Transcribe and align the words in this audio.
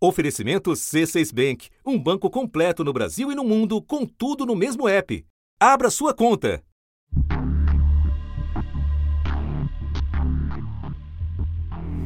Oferecimento 0.00 0.70
C6 0.70 1.34
Bank, 1.34 1.70
um 1.84 1.98
banco 1.98 2.30
completo 2.30 2.84
no 2.84 2.92
Brasil 2.92 3.32
e 3.32 3.34
no 3.34 3.42
mundo, 3.42 3.82
com 3.82 4.06
tudo 4.06 4.46
no 4.46 4.54
mesmo 4.54 4.88
app. 4.88 5.26
Abra 5.58 5.90
sua 5.90 6.14
conta. 6.14 6.62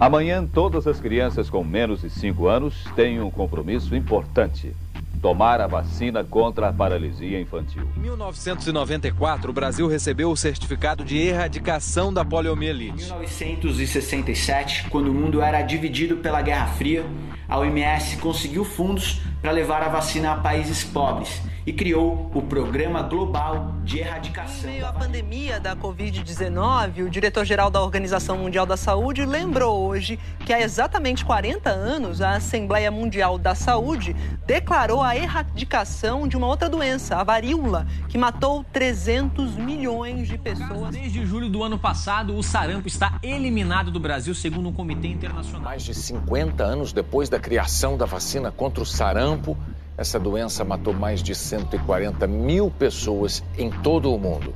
Amanhã, 0.00 0.46
todas 0.46 0.86
as 0.86 0.98
crianças 1.00 1.50
com 1.50 1.62
menos 1.62 2.00
de 2.00 2.08
5 2.08 2.46
anos 2.46 2.74
têm 2.96 3.20
um 3.20 3.30
compromisso 3.30 3.94
importante 3.94 4.74
tomar 5.22 5.60
a 5.60 5.68
vacina 5.68 6.24
contra 6.24 6.68
a 6.68 6.72
paralisia 6.72 7.40
infantil. 7.40 7.88
Em 7.96 8.00
1994, 8.00 9.50
o 9.50 9.54
Brasil 9.54 9.86
recebeu 9.86 10.32
o 10.32 10.36
certificado 10.36 11.04
de 11.04 11.16
erradicação 11.16 12.12
da 12.12 12.24
poliomielite. 12.24 13.04
Em 13.04 13.06
1967, 13.06 14.90
quando 14.90 15.08
o 15.08 15.14
mundo 15.14 15.40
era 15.40 15.62
dividido 15.62 16.16
pela 16.16 16.42
Guerra 16.42 16.66
Fria, 16.66 17.06
a 17.48 17.56
OMS 17.56 18.16
conseguiu 18.16 18.64
fundos 18.64 19.20
para 19.40 19.52
levar 19.52 19.82
a 19.82 19.88
vacina 19.88 20.32
a 20.32 20.36
países 20.36 20.82
pobres 20.82 21.40
e 21.66 21.72
criou 21.72 22.30
o 22.34 22.42
Programa 22.42 23.02
Global 23.02 23.74
de 23.84 23.98
Erradicação. 23.98 24.68
Em 24.68 24.74
meio 24.74 24.86
à 24.86 24.92
pandemia 24.92 25.60
da 25.60 25.76
Covid-19, 25.76 27.06
o 27.06 27.10
diretor-geral 27.10 27.70
da 27.70 27.80
Organização 27.80 28.36
Mundial 28.36 28.66
da 28.66 28.76
Saúde 28.76 29.24
lembrou 29.24 29.86
hoje 29.86 30.18
que 30.44 30.52
há 30.52 30.60
exatamente 30.60 31.24
40 31.24 31.70
anos 31.70 32.20
a 32.20 32.32
Assembleia 32.32 32.90
Mundial 32.90 33.38
da 33.38 33.54
Saúde 33.54 34.14
declarou 34.46 35.02
a 35.02 35.16
erradicação 35.16 36.26
de 36.26 36.36
uma 36.36 36.46
outra 36.46 36.68
doença, 36.68 37.16
a 37.16 37.24
varíola, 37.24 37.86
que 38.08 38.18
matou 38.18 38.64
300 38.72 39.56
milhões 39.56 40.26
de 40.26 40.36
pessoas. 40.36 40.90
Desde 40.90 41.24
julho 41.24 41.48
do 41.48 41.62
ano 41.62 41.78
passado, 41.78 42.36
o 42.36 42.42
sarampo 42.42 42.88
está 42.88 43.18
eliminado 43.22 43.90
do 43.90 44.00
Brasil, 44.00 44.34
segundo 44.34 44.68
um 44.68 44.72
comitê 44.72 45.08
internacional. 45.08 45.62
Mais 45.62 45.82
de 45.82 45.94
50 45.94 46.62
anos 46.62 46.92
depois 46.92 47.28
da 47.28 47.38
criação 47.38 47.96
da 47.96 48.04
vacina 48.04 48.50
contra 48.50 48.82
o 48.82 48.86
sarampo, 48.86 49.56
essa 49.96 50.18
doença 50.18 50.64
matou 50.64 50.92
mais 50.92 51.22
de 51.22 51.34
140 51.34 52.26
mil 52.26 52.70
pessoas 52.70 53.42
em 53.56 53.70
todo 53.70 54.12
o 54.12 54.18
mundo. 54.18 54.54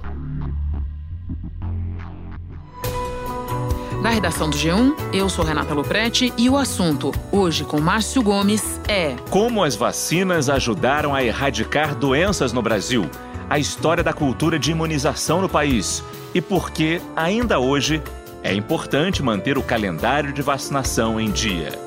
Da 4.03 4.11
redação 4.11 4.49
do 4.49 4.57
G1, 4.57 4.95
eu 5.13 5.29
sou 5.29 5.45
Renata 5.45 5.75
Loprete 5.75 6.33
e 6.37 6.49
o 6.49 6.57
assunto, 6.57 7.13
hoje 7.33 7.65
com 7.65 7.81
Márcio 7.81 8.23
Gomes, 8.23 8.81
é. 8.87 9.17
Como 9.31 9.65
as 9.65 9.75
vacinas 9.75 10.49
ajudaram 10.49 11.15
a 11.15 11.25
erradicar 11.25 11.95
doenças 11.95 12.53
no 12.53 12.63
Brasil, 12.63 13.11
a 13.51 13.59
história 13.59 14.05
da 14.05 14.13
cultura 14.13 14.59
de 14.59 14.71
imunização 14.71 15.41
no 15.41 15.49
país 15.49 16.05
e 16.35 16.41
por 16.41 16.71
que, 16.71 17.01
ainda 17.17 17.59
hoje, 17.59 18.03
é 18.43 18.55
importante 18.55 19.23
manter 19.23 19.59
o 19.59 19.63
calendário 19.63 20.33
de 20.33 20.43
vacinação 20.43 21.21
em 21.21 21.31
dia. 21.31 21.86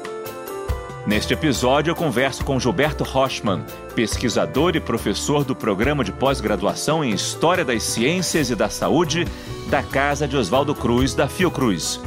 Neste 1.07 1.33
episódio, 1.33 1.91
eu 1.91 1.95
converso 1.95 2.43
com 2.43 2.59
Gilberto 2.59 3.03
Rochman, 3.03 3.63
pesquisador 3.95 4.75
e 4.75 4.79
professor 4.79 5.43
do 5.43 5.55
programa 5.55 6.03
de 6.03 6.11
pós-graduação 6.11 7.03
em 7.03 7.11
História 7.11 7.65
das 7.65 7.83
Ciências 7.83 8.49
e 8.49 8.55
da 8.55 8.69
Saúde 8.69 9.25
da 9.69 9.81
Casa 9.81 10.27
de 10.27 10.35
Oswaldo 10.35 10.75
Cruz, 10.75 11.13
da 11.13 11.27
Fiocruz. 11.27 11.99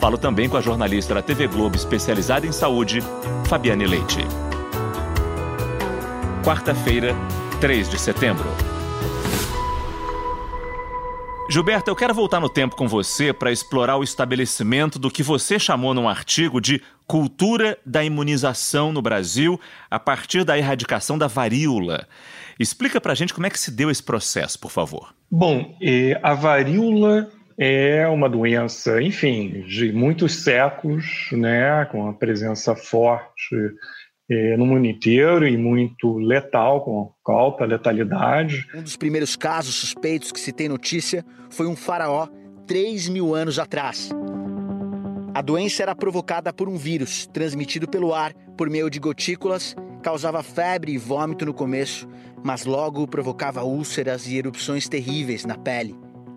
Falo 0.00 0.18
também 0.18 0.48
com 0.48 0.56
a 0.56 0.60
jornalista 0.60 1.14
da 1.14 1.22
TV 1.22 1.46
Globo 1.46 1.76
especializada 1.76 2.46
em 2.46 2.52
saúde, 2.52 3.02
Fabiane 3.46 3.86
Leite. 3.86 4.26
Quarta-feira, 6.44 7.14
3 7.60 7.88
de 7.88 7.98
setembro. 8.00 8.71
Gilberto, 11.52 11.90
eu 11.90 11.94
quero 11.94 12.14
voltar 12.14 12.40
no 12.40 12.48
tempo 12.48 12.74
com 12.74 12.88
você 12.88 13.30
para 13.30 13.52
explorar 13.52 13.98
o 13.98 14.02
estabelecimento 14.02 14.98
do 14.98 15.10
que 15.10 15.22
você 15.22 15.58
chamou 15.58 15.92
num 15.92 16.08
artigo 16.08 16.62
de 16.62 16.80
cultura 17.06 17.76
da 17.84 18.02
imunização 18.02 18.90
no 18.90 19.02
Brasil 19.02 19.60
a 19.90 20.00
partir 20.00 20.44
da 20.44 20.56
erradicação 20.56 21.18
da 21.18 21.26
varíola. 21.26 22.08
Explica 22.58 22.98
para 23.02 23.12
a 23.12 23.14
gente 23.14 23.34
como 23.34 23.46
é 23.46 23.50
que 23.50 23.60
se 23.60 23.70
deu 23.70 23.90
esse 23.90 24.02
processo, 24.02 24.58
por 24.58 24.70
favor. 24.70 25.14
Bom, 25.30 25.76
a 26.22 26.32
varíola 26.32 27.28
é 27.58 28.08
uma 28.08 28.30
doença, 28.30 29.02
enfim, 29.02 29.62
de 29.68 29.92
muitos 29.92 30.42
séculos, 30.42 31.28
né, 31.32 31.86
com 31.92 32.00
uma 32.04 32.14
presença 32.14 32.74
forte 32.74 33.54
é, 34.32 34.56
no 34.56 34.66
mundo 34.66 34.86
inteiro 34.86 35.46
e 35.46 35.56
muito 35.56 36.18
letal, 36.18 36.84
com, 36.84 37.12
com 37.22 37.32
alta 37.32 37.64
letalidade. 37.64 38.66
Um 38.74 38.82
dos 38.82 38.96
primeiros 38.96 39.36
casos 39.36 39.74
suspeitos 39.74 40.32
que 40.32 40.40
se 40.40 40.52
tem 40.52 40.68
notícia 40.68 41.24
foi 41.50 41.66
um 41.66 41.76
faraó 41.76 42.28
3 42.66 43.08
mil 43.08 43.34
anos 43.34 43.58
atrás. 43.58 44.10
A 45.34 45.40
doença 45.40 45.82
era 45.82 45.94
provocada 45.94 46.52
por 46.52 46.68
um 46.68 46.76
vírus 46.76 47.26
transmitido 47.26 47.88
pelo 47.88 48.12
ar 48.12 48.34
por 48.56 48.68
meio 48.68 48.90
de 48.90 48.98
gotículas, 48.98 49.74
causava 50.02 50.42
febre 50.42 50.92
e 50.92 50.98
vômito 50.98 51.46
no 51.46 51.54
começo, 51.54 52.08
mas 52.44 52.64
logo 52.64 53.06
provocava 53.06 53.62
úlceras 53.62 54.26
e 54.26 54.36
erupções 54.36 54.88
terríveis 54.88 55.44
na 55.44 55.56
pele. 55.56 55.96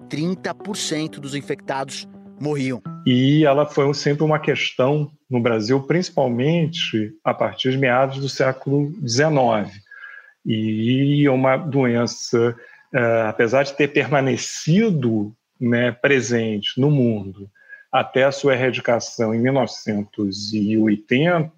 30% 0.10 1.20
dos 1.20 1.36
infectados 1.36 2.08
morriam. 2.40 2.82
E 3.06 3.46
ela 3.46 3.66
foi 3.66 3.94
sempre 3.94 4.24
uma 4.24 4.40
questão 4.40 5.10
no 5.30 5.40
Brasil, 5.40 5.82
principalmente 5.84 7.14
a 7.24 7.34
partir 7.34 7.72
de 7.72 7.78
meados 7.78 8.20
do 8.20 8.28
século 8.28 8.92
XIX. 9.08 9.72
E 10.46 11.30
uma 11.30 11.56
doença, 11.58 12.56
é, 12.94 13.22
apesar 13.28 13.64
de 13.64 13.74
ter 13.74 13.88
permanecido 13.90 15.34
né, 15.60 15.92
presente 15.92 16.80
no 16.80 16.90
mundo 16.90 17.50
até 17.92 18.24
a 18.26 18.32
sua 18.32 18.54
erradicação 18.54 19.34
em 19.34 19.40
1980, 19.40 21.52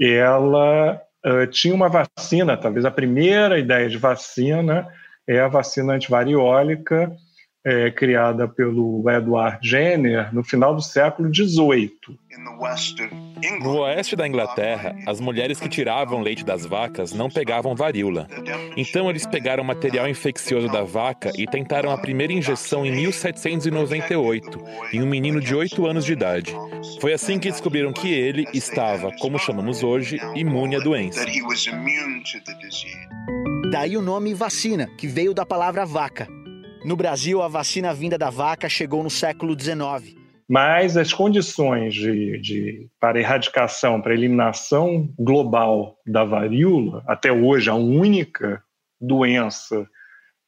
ela 0.00 1.00
uh, 1.24 1.46
tinha 1.46 1.72
uma 1.72 1.88
vacina, 1.88 2.56
talvez 2.56 2.84
a 2.84 2.90
primeira 2.90 3.56
ideia 3.58 3.88
de 3.88 3.96
vacina 3.96 4.88
é 5.26 5.38
a 5.38 5.46
vacina 5.46 5.94
antivariólica, 5.94 7.16
é, 7.64 7.90
criada 7.90 8.46
pelo 8.46 9.02
Edward 9.08 9.58
Jenner 9.66 10.32
no 10.34 10.44
final 10.44 10.74
do 10.74 10.82
século 10.82 11.32
XVIII. 11.34 11.90
No 13.60 13.80
oeste 13.80 14.14
da 14.14 14.28
Inglaterra, 14.28 14.94
as 15.06 15.20
mulheres 15.20 15.58
que 15.58 15.68
tiravam 15.68 16.20
leite 16.20 16.44
das 16.44 16.66
vacas 16.66 17.12
não 17.12 17.30
pegavam 17.30 17.74
varíola. 17.74 18.28
Então 18.76 19.08
eles 19.08 19.26
pegaram 19.26 19.64
material 19.64 20.08
infeccioso 20.08 20.68
da 20.68 20.82
vaca 20.82 21.30
e 21.38 21.46
tentaram 21.46 21.90
a 21.90 21.98
primeira 21.98 22.32
injeção 22.32 22.84
em 22.84 22.92
1798, 22.92 24.58
em 24.92 25.02
um 25.02 25.06
menino 25.06 25.40
de 25.40 25.54
8 25.54 25.86
anos 25.86 26.04
de 26.04 26.12
idade. 26.12 26.54
Foi 27.00 27.12
assim 27.12 27.38
que 27.38 27.50
descobriram 27.50 27.92
que 27.92 28.12
ele 28.12 28.46
estava, 28.52 29.10
como 29.20 29.38
chamamos 29.38 29.82
hoje, 29.82 30.18
imune 30.34 30.76
à 30.76 30.80
doença. 30.80 31.24
Daí 33.70 33.96
o 33.96 34.02
nome 34.02 34.34
vacina, 34.34 34.86
que 34.98 35.06
veio 35.06 35.32
da 35.32 35.46
palavra 35.46 35.84
vaca. 35.86 36.28
No 36.84 36.96
Brasil, 36.96 37.40
a 37.40 37.48
vacina 37.48 37.94
vinda 37.94 38.18
da 38.18 38.28
vaca 38.28 38.68
chegou 38.68 39.02
no 39.02 39.08
século 39.08 39.58
XIX. 39.58 40.14
Mas 40.46 40.98
as 40.98 41.14
condições 41.14 41.94
de, 41.94 42.38
de, 42.38 42.88
para 43.00 43.18
erradicação, 43.18 44.02
para 44.02 44.12
eliminação 44.12 45.08
global 45.18 45.96
da 46.06 46.24
varíola, 46.24 47.02
até 47.06 47.32
hoje 47.32 47.70
a 47.70 47.74
única 47.74 48.62
doença 49.00 49.88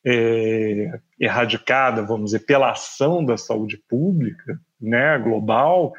é, 0.04 1.00
erradicada, 1.18 2.02
vamos 2.02 2.26
dizer, 2.26 2.40
pela 2.40 2.72
ação 2.72 3.24
da 3.24 3.38
saúde 3.38 3.78
pública 3.88 4.60
né, 4.78 5.18
global, 5.18 5.94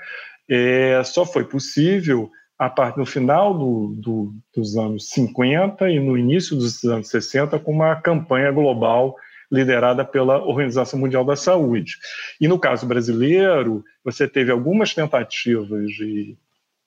é, 0.47 1.01
só 1.03 1.25
foi 1.25 1.45
possível 1.45 2.29
a 2.59 2.69
partir 2.69 2.99
no 2.99 3.07
final 3.07 3.57
do, 3.57 3.95
do, 3.97 4.33
dos 4.55 4.77
anos 4.77 5.09
50 5.09 5.89
e 5.89 5.99
no 5.99 6.15
início 6.15 6.55
dos 6.55 6.83
anos 6.83 7.09
60 7.09 7.57
com 7.57 7.71
uma 7.71 7.95
campanha 7.95 8.51
global 8.51 9.15
liderada 9.51 10.03
pela 10.03 10.43
Organização 10.43 10.99
Mundial 10.99 11.23
da 11.23 11.35
Saúde. 11.35 11.97
E 12.39 12.47
no 12.47 12.59
caso 12.59 12.85
brasileiro, 12.85 13.83
você 14.03 14.27
teve 14.27 14.51
algumas 14.51 14.93
tentativas 14.93 15.89
de, 15.91 16.37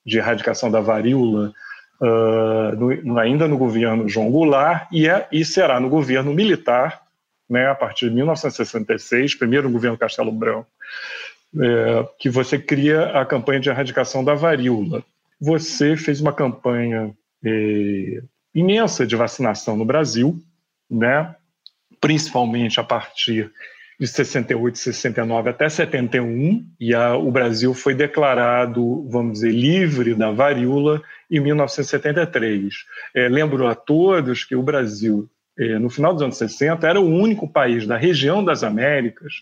de 0.05 0.17
erradicação 0.17 0.69
da 0.69 0.79
varíola 0.79 1.51
uh, 2.01 3.03
no, 3.03 3.19
ainda 3.19 3.47
no 3.47 3.57
governo 3.57 4.07
João 4.07 4.31
Goulart 4.31 4.87
e, 4.91 5.07
é, 5.07 5.27
e 5.31 5.43
será 5.43 5.79
no 5.79 5.89
governo 5.89 6.33
militar, 6.33 7.01
né, 7.49 7.67
a 7.67 7.75
partir 7.75 8.09
de 8.09 8.15
1966, 8.15 9.35
primeiro 9.35 9.67
no 9.67 9.73
governo 9.73 9.97
Castelo 9.97 10.31
Branco, 10.31 10.67
é, 11.59 12.07
que 12.17 12.29
você 12.29 12.57
cria 12.57 13.19
a 13.19 13.25
campanha 13.25 13.59
de 13.59 13.69
erradicação 13.69 14.23
da 14.23 14.33
varíola. 14.33 15.03
Você 15.39 15.97
fez 15.97 16.21
uma 16.21 16.31
campanha 16.31 17.13
é, 17.43 18.21
imensa 18.53 19.05
de 19.05 19.15
vacinação 19.15 19.75
no 19.75 19.83
Brasil, 19.83 20.39
né? 20.89 21.35
Principalmente 22.01 22.79
a 22.79 22.83
partir 22.83 23.51
de 23.99 24.07
68, 24.07 24.79
69 24.79 25.51
até 25.51 25.69
71, 25.69 26.65
e 26.79 26.93
a, 26.95 27.15
o 27.15 27.31
Brasil 27.31 27.71
foi 27.75 27.93
declarado, 27.93 29.07
vamos 29.07 29.33
dizer, 29.33 29.51
livre 29.51 30.15
da 30.15 30.31
varíola 30.31 31.03
em 31.29 31.39
1973. 31.39 32.73
É, 33.15 33.29
lembro 33.29 33.67
a 33.67 33.75
todos 33.75 34.43
que 34.43 34.55
o 34.55 34.63
Brasil, 34.63 35.29
é, 35.55 35.77
no 35.77 35.87
final 35.87 36.13
dos 36.13 36.23
anos 36.23 36.37
60, 36.37 36.87
era 36.87 36.99
o 36.99 37.07
único 37.07 37.47
país 37.47 37.85
da 37.85 37.95
região 37.95 38.43
das 38.43 38.63
Américas 38.63 39.33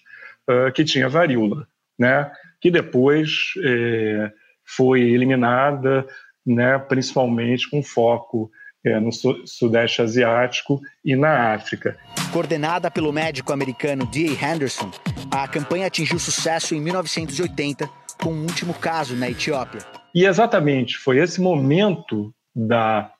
uh, 0.49 0.69
que 0.73 0.83
tinha 0.83 1.07
varíola, 1.07 1.65
né? 1.97 2.29
que 2.59 2.69
depois 2.69 3.53
é, 3.63 4.29
foi 4.65 5.03
eliminada 5.03 6.05
né, 6.45 6.77
principalmente 6.79 7.69
com 7.69 7.83
foco 7.83 8.51
é, 8.85 8.99
no 8.99 9.11
Sudeste 9.11 10.01
Asiático 10.01 10.79
e 11.03 11.15
na 11.15 11.53
África. 11.53 11.97
Coordenada 12.31 12.89
pelo 12.89 13.11
médico 13.11 13.51
americano 13.51 14.05
D.A. 14.05 14.51
Henderson, 14.51 14.91
a 15.31 15.47
campanha 15.47 15.87
atingiu 15.87 16.19
sucesso 16.19 16.75
em 16.75 16.81
1980, 16.81 17.89
com 18.21 18.31
um 18.31 18.41
último 18.43 18.73
caso 18.73 19.15
na 19.15 19.29
Etiópia. 19.29 19.81
E 20.13 20.25
exatamente 20.25 20.97
foi 20.97 21.17
esse 21.19 21.41
momento 21.41 22.33
da, 22.55 23.11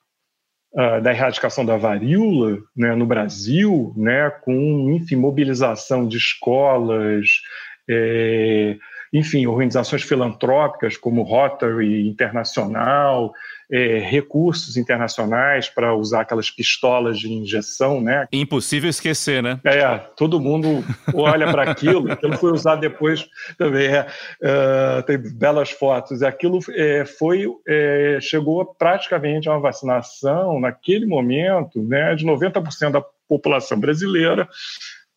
uh, 0.74 1.02
da 1.02 1.12
erradicação 1.12 1.66
da 1.66 1.78
varíola 1.78 2.58
né, 2.76 2.96
no 2.96 3.06
Brasil, 3.06 3.94
né, 3.96 4.30
com 4.30 4.92
enfim, 4.92 5.16
mobilização 5.16 6.08
de 6.08 6.18
escolas, 6.18 7.42
é, 7.90 8.78
enfim, 9.12 9.46
organizações 9.48 10.04
filantrópicas 10.04 10.96
como 10.96 11.24
Rotary 11.24 12.08
Internacional, 12.08 13.34
é, 13.71 14.00
recursos 14.00 14.77
internacionais 14.77 15.69
para 15.69 15.94
usar 15.95 16.21
aquelas 16.21 16.50
pistolas 16.50 17.19
de 17.19 17.31
injeção, 17.31 18.01
né? 18.01 18.27
Impossível 18.31 18.89
esquecer, 18.89 19.44
né? 19.44 19.60
É, 19.63 19.98
todo 20.16 20.39
mundo 20.39 20.83
olha 21.13 21.51
para 21.51 21.71
aquilo, 21.71 22.10
aquilo 22.12 22.38
foi 22.38 22.51
usado 22.51 22.81
depois 22.81 23.27
também, 23.57 23.88
é, 23.88 24.07
é, 24.42 25.01
tem 25.04 25.18
belas 25.18 25.69
fotos, 25.69 26.24
aquilo 26.24 26.60
é, 26.71 27.06
foi, 27.06 27.45
é, 27.68 28.18
chegou 28.21 28.66
praticamente 28.66 29.48
a 29.48 29.54
uma 29.54 29.62
vacinação, 29.62 30.60
naquele 30.60 31.06
momento, 31.06 31.81
né, 31.83 32.15
de 32.15 32.25
90% 32.25 32.92
da 32.92 33.04
população 33.27 33.80
brasileira, 33.80 34.48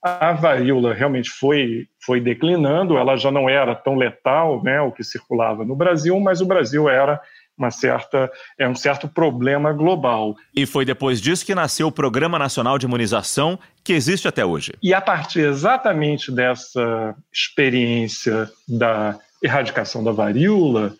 a 0.02 0.32
varíola 0.32 0.92
realmente 0.92 1.30
foi, 1.30 1.86
foi 2.04 2.20
declinando, 2.20 2.98
ela 2.98 3.16
já 3.16 3.30
não 3.30 3.48
era 3.48 3.72
tão 3.74 3.94
letal, 3.94 4.62
né, 4.62 4.80
o 4.80 4.90
que 4.90 5.04
circulava 5.04 5.64
no 5.64 5.76
Brasil, 5.76 6.18
mas 6.18 6.40
o 6.40 6.46
Brasil 6.46 6.88
era 6.88 7.20
uma 7.62 7.70
certa 7.70 8.30
é 8.58 8.68
um 8.68 8.74
certo 8.74 9.08
problema 9.08 9.72
global. 9.72 10.34
E 10.54 10.66
foi 10.66 10.84
depois 10.84 11.20
disso 11.20 11.46
que 11.46 11.54
nasceu 11.54 11.86
o 11.86 11.92
Programa 11.92 12.38
Nacional 12.38 12.78
de 12.78 12.86
Imunização, 12.86 13.58
que 13.84 13.92
existe 13.92 14.26
até 14.26 14.44
hoje. 14.44 14.72
E 14.82 14.92
a 14.92 15.00
partir 15.00 15.40
exatamente 15.40 16.32
dessa 16.32 17.14
experiência 17.32 18.50
da 18.68 19.18
erradicação 19.42 20.02
da 20.02 20.12
varíola 20.12 20.94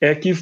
é 0.00 0.14
que 0.14 0.32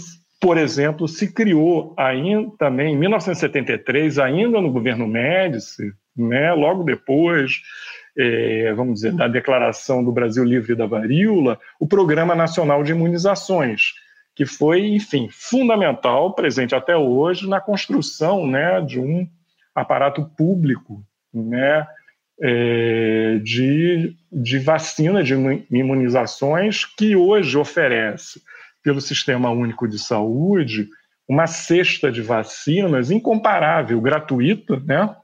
por 0.40 0.58
exemplo, 0.58 1.06
se 1.06 1.32
criou 1.32 1.94
ainda 1.96 2.50
também 2.58 2.94
em 2.94 2.98
1973, 2.98 4.18
ainda 4.18 4.60
no 4.60 4.72
governo 4.72 5.06
Médici, 5.06 5.92
né, 6.16 6.52
logo 6.52 6.82
depois 6.82 7.62
é, 8.18 8.72
vamos 8.74 8.94
dizer, 8.94 9.12
da 9.12 9.28
declaração 9.28 10.04
do 10.04 10.12
Brasil 10.12 10.44
livre 10.44 10.74
da 10.74 10.86
varíola, 10.86 11.58
o 11.80 11.86
Programa 11.86 12.34
Nacional 12.34 12.82
de 12.82 12.92
Imunizações, 12.92 13.94
que 14.34 14.46
foi, 14.46 14.86
enfim, 14.88 15.28
fundamental, 15.30 16.34
presente 16.34 16.74
até 16.74 16.96
hoje, 16.96 17.48
na 17.48 17.60
construção 17.60 18.46
né, 18.46 18.80
de 18.80 18.98
um 18.98 19.28
aparato 19.74 20.24
público 20.36 21.04
né, 21.32 21.86
é, 22.40 23.38
de, 23.42 24.16
de 24.30 24.58
vacina, 24.58 25.22
de 25.22 25.34
imunizações, 25.70 26.84
que 26.84 27.14
hoje 27.14 27.56
oferece, 27.56 28.42
pelo 28.82 29.00
Sistema 29.00 29.50
Único 29.50 29.86
de 29.86 29.98
Saúde, 29.98 30.88
uma 31.28 31.46
cesta 31.46 32.10
de 32.10 32.20
vacinas 32.20 33.10
incomparável, 33.10 34.00
gratuita, 34.00 34.80
né, 34.80 35.14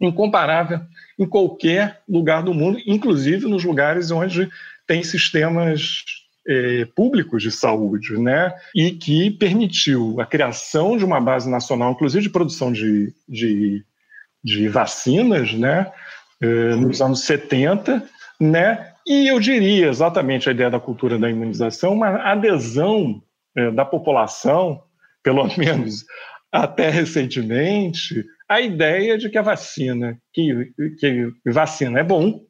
incomparável 0.00 0.80
em 1.18 1.26
qualquer 1.26 2.02
lugar 2.08 2.42
do 2.42 2.52
mundo, 2.52 2.78
inclusive 2.86 3.48
nos 3.48 3.64
lugares 3.64 4.10
onde 4.10 4.48
tem 4.86 5.02
sistemas 5.02 6.04
é, 6.46 6.84
públicos 6.94 7.42
de 7.42 7.50
saúde, 7.50 8.18
né? 8.18 8.54
E 8.74 8.92
que 8.92 9.30
permitiu 9.30 10.20
a 10.20 10.26
criação 10.26 10.96
de 10.96 11.04
uma 11.04 11.20
base 11.20 11.50
nacional, 11.50 11.92
inclusive 11.92 12.22
de 12.22 12.30
produção 12.30 12.72
de, 12.72 13.12
de, 13.28 13.84
de 14.42 14.68
vacinas, 14.68 15.52
né? 15.52 15.92
É, 16.40 16.74
nos 16.76 17.00
anos 17.00 17.22
70, 17.22 18.02
né? 18.40 18.92
E 19.06 19.28
eu 19.28 19.40
diria 19.40 19.88
exatamente 19.88 20.48
a 20.48 20.52
ideia 20.52 20.70
da 20.70 20.80
cultura 20.80 21.18
da 21.18 21.30
imunização, 21.30 21.94
uma 21.94 22.16
adesão 22.30 23.22
é, 23.56 23.70
da 23.70 23.84
população, 23.84 24.82
pelo 25.22 25.44
menos 25.56 26.04
até 26.52 26.88
recentemente, 26.90 28.24
a 28.48 28.60
ideia 28.60 29.18
de 29.18 29.28
que 29.28 29.36
a 29.36 29.42
vacina, 29.42 30.18
que, 30.32 30.72
que 30.98 31.32
vacina 31.46 32.00
é 32.00 32.04
bom, 32.04 32.44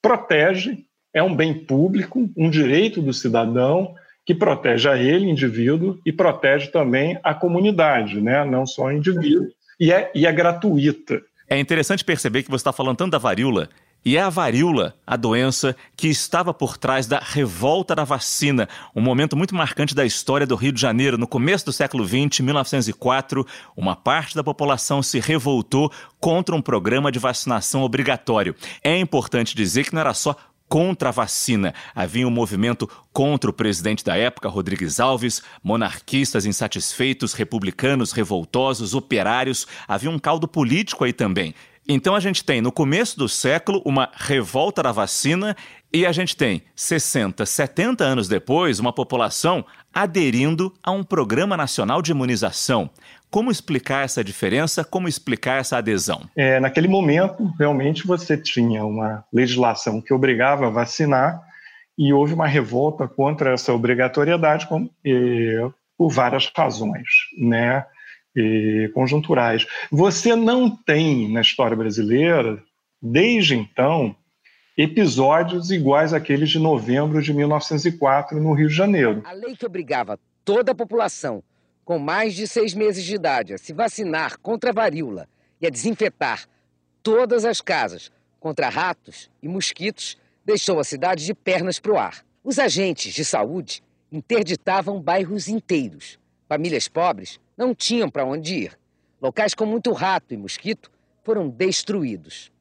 protege, 0.00 0.85
é 1.16 1.22
um 1.22 1.34
bem 1.34 1.54
público, 1.54 2.28
um 2.36 2.50
direito 2.50 3.00
do 3.00 3.10
cidadão 3.10 3.94
que 4.22 4.34
protege 4.34 4.86
a 4.86 4.98
ele, 4.98 5.30
indivíduo, 5.30 5.98
e 6.04 6.12
protege 6.12 6.66
também 6.66 7.18
a 7.24 7.32
comunidade, 7.32 8.20
né? 8.20 8.44
não 8.44 8.66
só 8.66 8.86
o 8.86 8.92
indivíduo, 8.92 9.48
e 9.80 9.90
é, 9.90 10.10
e 10.14 10.26
é 10.26 10.32
gratuita. 10.32 11.22
É 11.48 11.58
interessante 11.58 12.04
perceber 12.04 12.42
que 12.42 12.50
você 12.50 12.60
está 12.60 12.72
falando 12.72 12.98
tanto 12.98 13.12
da 13.12 13.18
varíola 13.18 13.70
e 14.06 14.16
é 14.16 14.20
a 14.20 14.28
varíola, 14.28 14.94
a 15.04 15.16
doença 15.16 15.74
que 15.96 16.06
estava 16.06 16.54
por 16.54 16.76
trás 16.76 17.08
da 17.08 17.18
revolta 17.18 17.92
da 17.92 18.04
vacina, 18.04 18.68
um 18.94 19.00
momento 19.00 19.36
muito 19.36 19.52
marcante 19.52 19.96
da 19.96 20.04
história 20.04 20.46
do 20.46 20.54
Rio 20.54 20.70
de 20.70 20.80
Janeiro. 20.80 21.18
No 21.18 21.26
começo 21.26 21.64
do 21.64 21.72
século 21.72 22.06
XX, 22.06 22.38
1904, 22.38 23.44
uma 23.76 23.96
parte 23.96 24.36
da 24.36 24.44
população 24.44 25.02
se 25.02 25.18
revoltou 25.18 25.90
contra 26.20 26.54
um 26.54 26.62
programa 26.62 27.10
de 27.10 27.18
vacinação 27.18 27.82
obrigatório. 27.82 28.54
É 28.84 28.96
importante 28.96 29.56
dizer 29.56 29.84
que 29.84 29.94
não 29.94 30.02
era 30.02 30.14
só 30.14 30.36
contra 30.68 31.08
a 31.08 31.12
vacina. 31.12 31.74
Havia 31.94 32.26
um 32.26 32.30
movimento 32.30 32.88
contra 33.12 33.50
o 33.50 33.52
presidente 33.52 34.04
da 34.04 34.16
época, 34.16 34.48
Rodrigues 34.48 35.00
Alves, 35.00 35.42
monarquistas 35.62 36.44
insatisfeitos, 36.44 37.32
republicanos 37.32 38.12
revoltosos, 38.12 38.94
operários. 38.94 39.66
Havia 39.86 40.10
um 40.10 40.18
caldo 40.18 40.46
político 40.46 41.04
aí 41.04 41.12
também. 41.12 41.54
Então 41.88 42.14
a 42.16 42.20
gente 42.20 42.44
tem 42.44 42.60
no 42.60 42.72
começo 42.72 43.16
do 43.16 43.28
século 43.28 43.80
uma 43.84 44.10
revolta 44.12 44.82
da 44.82 44.90
vacina 44.90 45.56
e 45.92 46.04
a 46.04 46.10
gente 46.10 46.36
tem 46.36 46.62
60, 46.74 47.46
70 47.46 48.02
anos 48.02 48.26
depois 48.26 48.80
uma 48.80 48.92
população 48.92 49.64
aderindo 49.94 50.74
a 50.82 50.90
um 50.90 51.04
programa 51.04 51.56
nacional 51.56 52.02
de 52.02 52.10
imunização. 52.10 52.90
Como 53.30 53.50
explicar 53.50 54.04
essa 54.04 54.22
diferença? 54.22 54.84
Como 54.84 55.06
explicar 55.06 55.60
essa 55.60 55.78
adesão? 55.78 56.28
É, 56.36 56.58
naquele 56.58 56.88
momento, 56.88 57.52
realmente 57.58 58.06
você 58.06 58.36
tinha 58.36 58.84
uma 58.84 59.24
legislação 59.32 60.00
que 60.00 60.12
obrigava 60.12 60.66
a 60.66 60.70
vacinar 60.70 61.40
e 61.96 62.12
houve 62.12 62.34
uma 62.34 62.46
revolta 62.46 63.06
contra 63.08 63.54
essa 63.54 63.72
obrigatoriedade 63.72 64.66
com, 64.66 64.90
eh, 65.04 65.68
por 65.96 66.10
várias 66.10 66.50
razões, 66.54 67.08
né? 67.38 67.86
Conjunturais. 68.94 69.66
Você 69.90 70.34
não 70.36 70.70
tem 70.70 71.32
na 71.32 71.40
história 71.40 71.76
brasileira, 71.76 72.62
desde 73.00 73.54
então, 73.54 74.14
episódios 74.76 75.70
iguais 75.70 76.12
àqueles 76.12 76.50
de 76.50 76.58
novembro 76.58 77.22
de 77.22 77.32
1904 77.32 78.38
no 78.40 78.52
Rio 78.52 78.68
de 78.68 78.74
Janeiro. 78.74 79.22
A 79.24 79.32
lei 79.32 79.56
que 79.56 79.64
obrigava 79.64 80.18
toda 80.44 80.72
a 80.72 80.74
população 80.74 81.42
com 81.84 81.98
mais 81.98 82.34
de 82.34 82.46
seis 82.46 82.74
meses 82.74 83.04
de 83.04 83.14
idade 83.14 83.54
a 83.54 83.58
se 83.58 83.72
vacinar 83.72 84.38
contra 84.40 84.70
a 84.70 84.72
varíola 84.72 85.28
e 85.60 85.66
a 85.66 85.70
desinfetar 85.70 86.46
todas 87.02 87.44
as 87.44 87.60
casas 87.60 88.10
contra 88.40 88.68
ratos 88.68 89.30
e 89.42 89.48
mosquitos 89.48 90.18
deixou 90.44 90.78
a 90.78 90.84
cidade 90.84 91.24
de 91.24 91.32
pernas 91.32 91.78
para 91.78 91.92
o 91.92 91.98
ar. 91.98 92.24
Os 92.44 92.58
agentes 92.58 93.14
de 93.14 93.24
saúde 93.24 93.82
interditavam 94.10 95.00
bairros 95.00 95.48
inteiros. 95.48 96.18
Famílias 96.48 96.86
pobres 96.86 97.40
não 97.56 97.74
tinham 97.74 98.10
para 98.10 98.24
onde 98.24 98.54
ir. 98.54 98.78
Locais 99.20 99.54
com 99.54 99.64
muito 99.64 99.92
rato 99.92 100.34
e 100.34 100.36
mosquito 100.36 100.90
foram 101.24 101.48
destruídos. 101.48 102.52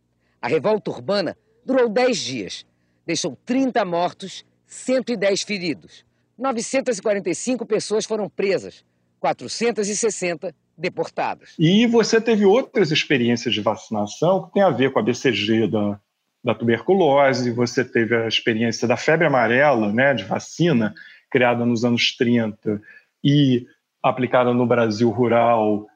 A 0.42 0.48
revolta 0.48 0.90
urbana 0.90 1.38
durou 1.66 1.90
10 1.90 2.18
dias. 2.18 2.66
Deixou 3.06 3.38
30 3.46 3.84
mortos, 3.86 4.46
110 4.66 5.42
feridos. 5.44 6.06
945 6.38 7.66
pessoas 7.66 8.06
foram 8.06 8.30
presas, 8.30 8.84
460 9.20 10.54
deportadas. 10.78 11.54
E 11.58 11.88
você 11.88 12.20
teve 12.20 12.46
outras 12.46 12.92
experiências 12.92 13.54
de 13.54 13.62
vacinação 13.62 14.48
que 14.48 14.54
tem 14.54 14.64
a 14.64 14.70
ver 14.70 14.92
com 14.92 15.00
a 15.00 15.04
BCG 15.04 15.68
da, 15.68 16.00
da 16.44 16.54
tuberculose, 16.54 17.52
você 17.52 17.86
teve 17.86 18.16
a 18.16 18.28
experiência 18.28 18.88
da 18.88 18.98
febre 18.98 19.26
amarela, 19.26 19.92
né, 19.92 20.14
de 20.14 20.24
vacina, 20.24 20.94
criada 21.32 21.66
nos 21.66 21.86
anos 21.86 22.16
30 22.16 22.82
e 23.24 23.66
aplicada 24.10 24.54
no 24.54 24.66
Brasil 24.66 25.10
rural 25.10 25.88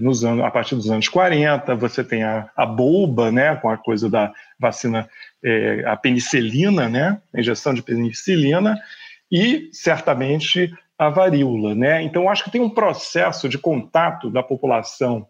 nos 0.00 0.24
anos, 0.24 0.44
a 0.44 0.50
partir 0.50 0.74
dos 0.74 0.90
anos 0.90 1.08
40. 1.08 1.74
Você 1.76 2.02
tem 2.02 2.22
a, 2.22 2.50
a 2.56 2.64
bulba, 2.64 3.30
né, 3.30 3.56
com 3.56 3.68
a 3.68 3.76
coisa 3.76 4.08
da 4.08 4.32
vacina, 4.58 5.08
eh, 5.42 5.82
a 5.86 5.96
penicilina, 5.96 6.88
né, 6.88 7.20
a 7.34 7.40
injeção 7.40 7.74
de 7.74 7.82
penicilina, 7.82 8.78
e 9.30 9.68
certamente 9.72 10.72
a 10.98 11.10
varíola. 11.10 11.74
Né? 11.74 12.02
Então, 12.02 12.30
acho 12.30 12.44
que 12.44 12.50
tem 12.50 12.60
um 12.60 12.70
processo 12.70 13.48
de 13.48 13.58
contato 13.58 14.30
da 14.30 14.42
população 14.42 15.26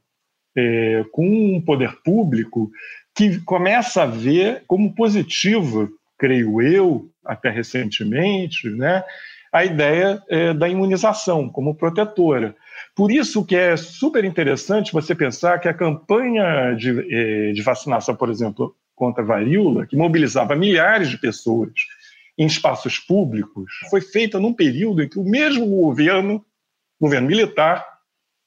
eh, 0.56 1.04
com 1.12 1.56
o 1.56 1.62
poder 1.62 1.96
público 2.04 2.70
que 3.16 3.40
começa 3.40 4.02
a 4.02 4.06
ver 4.06 4.64
como 4.66 4.94
positivo, 4.94 5.88
creio 6.18 6.60
eu, 6.60 7.10
até 7.24 7.48
recentemente, 7.48 8.68
né, 8.68 9.02
a 9.54 9.64
ideia 9.64 10.20
é, 10.28 10.52
da 10.52 10.68
imunização 10.68 11.48
como 11.48 11.76
protetora. 11.76 12.56
Por 12.92 13.12
isso 13.12 13.46
que 13.46 13.54
é 13.54 13.76
super 13.76 14.24
interessante 14.24 14.92
você 14.92 15.14
pensar 15.14 15.60
que 15.60 15.68
a 15.68 15.72
campanha 15.72 16.74
de, 16.74 16.90
é, 17.08 17.52
de 17.52 17.62
vacinação, 17.62 18.16
por 18.16 18.28
exemplo, 18.28 18.74
contra 18.96 19.22
a 19.22 19.26
varíola, 19.26 19.86
que 19.86 19.96
mobilizava 19.96 20.56
milhares 20.56 21.08
de 21.08 21.18
pessoas 21.18 21.70
em 22.36 22.46
espaços 22.46 22.98
públicos, 22.98 23.70
foi 23.88 24.00
feita 24.00 24.40
num 24.40 24.52
período 24.52 25.04
em 25.04 25.08
que 25.08 25.20
o 25.20 25.24
mesmo 25.24 25.64
governo, 25.66 26.44
governo 27.00 27.28
militar, 27.28 27.86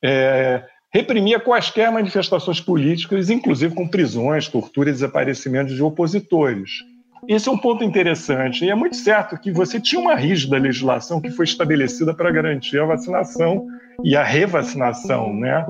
é, 0.03 0.61
reprimia 0.93 1.39
quaisquer 1.39 1.89
manifestações 1.89 2.59
políticas, 2.59 3.29
inclusive 3.29 3.73
com 3.73 3.87
prisões, 3.87 4.49
tortura 4.49 4.89
e 4.89 4.93
desaparecimentos 4.93 5.73
de 5.73 5.81
opositores. 5.81 6.83
Esse 7.27 7.49
é 7.49 7.51
um 7.51 7.57
ponto 7.57 7.83
interessante. 7.83 8.63
E 8.63 8.69
é 8.69 8.75
muito 8.75 8.95
certo 8.95 9.37
que 9.37 9.51
você 9.51 9.79
tinha 9.79 9.99
uma 9.99 10.15
rígida 10.15 10.57
legislação 10.57 11.19
que 11.19 11.29
foi 11.29 11.45
estabelecida 11.45 12.13
para 12.13 12.31
garantir 12.31 12.79
a 12.79 12.85
vacinação 12.85 13.67
e 14.03 14.15
a 14.15 14.23
revacinação, 14.23 15.33
né? 15.33 15.65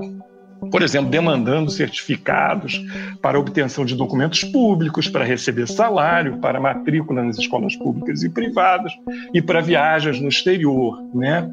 Por 0.70 0.82
exemplo, 0.82 1.10
demandando 1.10 1.70
certificados 1.70 2.80
para 3.22 3.38
obtenção 3.38 3.84
de 3.84 3.94
documentos 3.94 4.42
públicos, 4.44 5.08
para 5.08 5.24
receber 5.24 5.68
salário, 5.68 6.38
para 6.38 6.60
matrícula 6.60 7.22
nas 7.22 7.38
escolas 7.38 7.76
públicas 7.76 8.22
e 8.22 8.28
privadas 8.28 8.92
e 9.32 9.40
para 9.40 9.60
viagens 9.60 10.20
no 10.20 10.28
exterior, 10.28 11.00
né? 11.14 11.48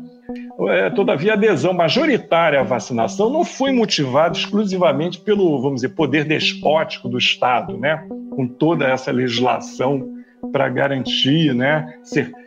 É, 0.70 0.90
todavia, 0.90 1.32
a 1.32 1.36
adesão 1.36 1.74
majoritária 1.74 2.60
à 2.60 2.64
vacinação 2.64 3.30
não 3.30 3.44
foi 3.44 3.72
motivada 3.72 4.38
exclusivamente 4.38 5.20
pelo, 5.20 5.62
vamos 5.62 5.82
dizer, 5.82 5.90
poder 5.90 6.26
despótico 6.26 7.10
do 7.10 7.18
Estado, 7.18 7.78
né? 7.78 8.08
com 8.36 8.48
toda 8.48 8.88
essa 8.88 9.12
legislação 9.12 10.16
para 10.52 10.70
garantir 10.70 11.54
né, 11.56 11.94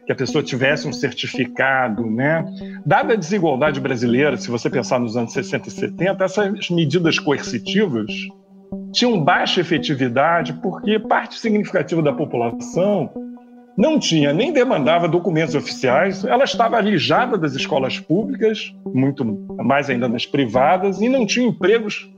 que 0.07 0.13
a 0.13 0.15
pessoa 0.15 0.43
tivesse 0.43 0.87
um 0.87 0.93
certificado. 0.93 2.09
Né? 2.09 2.45
Dada 2.85 3.15
a 3.15 3.17
desigualdade 3.17 3.81
brasileira, 3.81 4.37
se 4.37 4.51
você 4.51 4.71
pensar 4.71 5.01
nos 5.01 5.17
anos 5.17 5.33
60 5.33 5.69
e 5.69 5.71
70, 5.71 6.25
essas 6.25 6.71
medidas 6.71 7.19
coercitivas 7.19 8.11
tinham 8.93 9.23
baixa 9.23 9.61
efetividade 9.61 10.53
porque 10.55 10.99
parte 10.99 11.39
significativa 11.39 12.03
da 12.03 12.13
população 12.13 13.11
não 13.79 13.97
tinha 13.97 14.33
nem 14.33 14.53
demandava 14.53 15.07
documentos 15.07 15.55
oficiais, 15.55 16.25
ela 16.25 16.43
estava 16.43 16.77
alijada 16.77 17.39
das 17.39 17.55
escolas 17.55 18.01
públicas, 18.01 18.75
muito 18.93 19.25
mais 19.57 19.89
ainda 19.89 20.09
nas 20.09 20.27
privadas, 20.27 21.01
e 21.01 21.09
não 21.09 21.25
tinha 21.25 21.47
empregos 21.47 22.11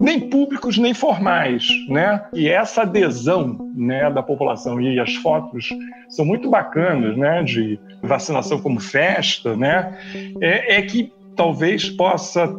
nem 0.00 0.18
públicos 0.18 0.78
nem 0.78 0.94
formais, 0.94 1.68
né? 1.88 2.24
E 2.32 2.48
essa 2.48 2.82
adesão, 2.82 3.70
né, 3.76 4.10
da 4.10 4.22
população 4.22 4.80
e 4.80 4.98
as 4.98 5.14
fotos 5.16 5.68
são 6.08 6.24
muito 6.24 6.48
bacanas, 6.48 7.14
né, 7.16 7.42
de 7.42 7.78
vacinação 8.02 8.58
como 8.58 8.80
festa, 8.80 9.54
né? 9.54 9.96
É, 10.40 10.76
é 10.76 10.82
que 10.82 11.12
talvez 11.36 11.90
possa 11.90 12.52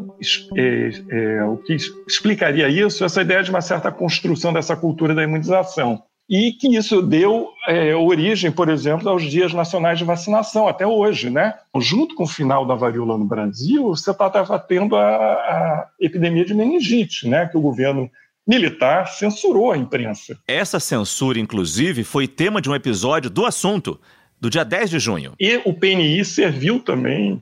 é, 0.55 0.91
é, 1.09 1.43
o 1.43 1.57
que 1.57 1.75
explicaria 2.07 2.69
isso 2.69 3.03
essa 3.03 3.21
ideia 3.21 3.41
de 3.41 3.49
uma 3.49 3.61
certa 3.61 3.91
construção 3.91 4.53
dessa 4.53 4.75
cultura 4.75 5.15
da 5.15 5.23
imunização 5.23 6.03
e 6.29 6.53
que 6.53 6.75
isso 6.75 7.01
deu 7.01 7.49
é, 7.67 7.95
origem, 7.95 8.51
por 8.51 8.69
exemplo, 8.69 9.09
aos 9.09 9.23
dias 9.23 9.53
nacionais 9.53 9.99
de 9.99 10.05
vacinação, 10.05 10.67
até 10.67 10.87
hoje, 10.87 11.29
né? 11.29 11.53
Junto 11.79 12.15
com 12.15 12.23
o 12.23 12.27
final 12.27 12.65
da 12.65 12.75
varíola 12.75 13.17
no 13.17 13.25
Brasil, 13.25 13.89
você 13.89 14.11
estava 14.11 14.45
tá, 14.45 14.59
tendo 14.59 14.95
a, 14.95 15.05
a, 15.05 15.87
epidemia 15.99 16.45
de 16.45 16.53
meningite, 16.53 17.27
né? 17.27 17.47
Que 17.47 17.57
o 17.57 17.61
governo 17.61 18.09
militar 18.47 19.07
censurou 19.07 19.71
a 19.71 19.77
imprensa. 19.77 20.37
Essa 20.47 20.79
censura, 20.79 21.39
inclusive, 21.39 22.03
foi 22.03 22.27
tema 22.27 22.61
de 22.61 22.69
um 22.69 22.75
episódio 22.75 23.29
do 23.29 23.45
assunto, 23.45 23.99
do 24.39 24.49
dia 24.49 24.65
10 24.65 24.89
de 24.89 24.99
junho. 24.99 25.33
E 25.39 25.61
o 25.65 25.73
PNI 25.73 26.23
serviu 26.25 26.79
também 26.79 27.41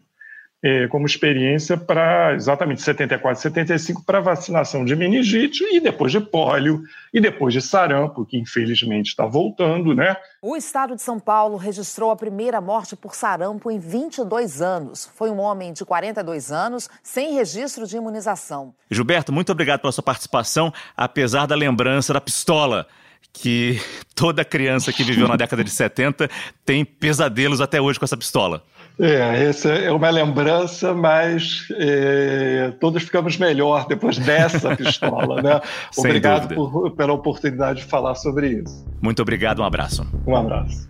é, 0.64 0.88
como 0.88 1.08
experiência 1.08 1.76
para 1.76 2.36
exatamente 2.36 2.82
74, 2.82 3.42
75 3.42 4.04
para 4.06 4.20
vacinação 4.20 4.86
de 4.86 4.96
meningite 4.96 5.64
e 5.64 5.80
depois 5.80 6.12
de 6.12 6.20
pólio 6.20 6.84
e 7.12 7.20
depois 7.20 7.54
de 7.54 7.62
sarampo, 7.62 8.26
que 8.26 8.38
infelizmente 8.38 9.08
está 9.08 9.26
voltando, 9.26 9.96
né? 9.96 10.16
O 10.42 10.56
estado 10.56 10.96
de 10.96 11.02
São 11.02 11.20
Paulo 11.20 11.58
registrou 11.58 12.12
a 12.12 12.16
primeira 12.16 12.62
morte 12.62 12.96
por 12.96 13.16
sarampo 13.16 13.72
em 13.72 13.80
22 13.80 14.62
anos. 14.62 15.10
Foi 15.16 15.32
um 15.32 15.40
homem 15.40 15.74
de 15.74 15.84
42 15.84 16.52
anos 16.52 16.90
sem 17.02 17.34
registro 17.34 17.88
de 17.88 17.98
imunização. 17.98 18.74
Gilberto, 18.90 19.34
muito 19.34 19.52
obrigado 19.52 19.82
pela 19.82 19.92
sua 19.92 20.04
participação, 20.04 20.72
apesar 20.96 21.48
da 21.48 21.56
lembrança 21.56 22.14
da 22.14 22.22
pistola 22.22 22.88
que 23.34 23.80
toda 24.14 24.44
criança 24.44 24.92
que 24.92 25.04
viveu 25.04 25.28
na 25.28 25.36
década 25.36 25.64
de 25.64 25.70
70 25.70 26.30
tem 26.66 26.84
pesadelos 26.84 27.62
até 27.62 27.80
hoje 27.80 27.98
com 27.98 28.06
essa 28.06 28.18
pistola. 28.18 28.64
É, 29.00 29.46
essa 29.46 29.70
é 29.70 29.92
uma 29.92 30.10
lembrança, 30.10 30.94
mas 30.94 31.68
é, 31.72 32.72
todos 32.80 33.04
ficamos 33.04 33.38
melhor 33.38 33.88
depois 33.88 34.18
dessa 34.18 34.76
pistola, 34.76 35.42
né? 35.42 35.62
obrigado 35.98 36.54
por, 36.54 36.92
pela 36.92 37.14
oportunidade 37.14 37.80
de 37.80 37.86
falar 37.86 38.16
sobre 38.16 38.62
isso. 38.62 38.86
Muito 39.02 39.22
obrigado, 39.22 39.60
um 39.60 39.66
abraço. 39.66 40.08
Um 40.28 40.36
abraço. 40.36 40.90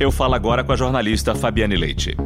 Eu 0.00 0.12
falo 0.12 0.34
agora 0.34 0.62
com 0.62 0.72
a 0.72 0.76
jornalista 0.76 1.34
Fabiane 1.34 1.76
Leite. 1.76 2.16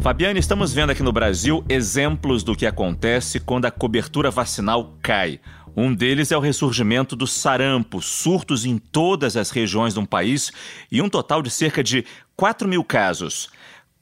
Fabiane, 0.00 0.38
estamos 0.38 0.72
vendo 0.72 0.90
aqui 0.90 1.02
no 1.02 1.12
Brasil 1.12 1.64
exemplos 1.68 2.44
do 2.44 2.54
que 2.54 2.66
acontece 2.66 3.40
quando 3.40 3.64
a 3.64 3.70
cobertura 3.70 4.30
vacinal 4.30 4.94
cai. 5.02 5.40
Um 5.76 5.94
deles 5.94 6.32
é 6.32 6.36
o 6.36 6.40
ressurgimento 6.40 7.14
do 7.14 7.26
sarampo, 7.26 8.00
surtos 8.00 8.64
em 8.64 8.78
todas 8.78 9.36
as 9.36 9.50
regiões 9.50 9.92
do 9.92 10.06
país 10.06 10.50
e 10.90 11.02
um 11.02 11.08
total 11.08 11.42
de 11.42 11.50
cerca 11.50 11.84
de 11.84 12.06
4 12.34 12.66
mil 12.66 12.82
casos. 12.82 13.50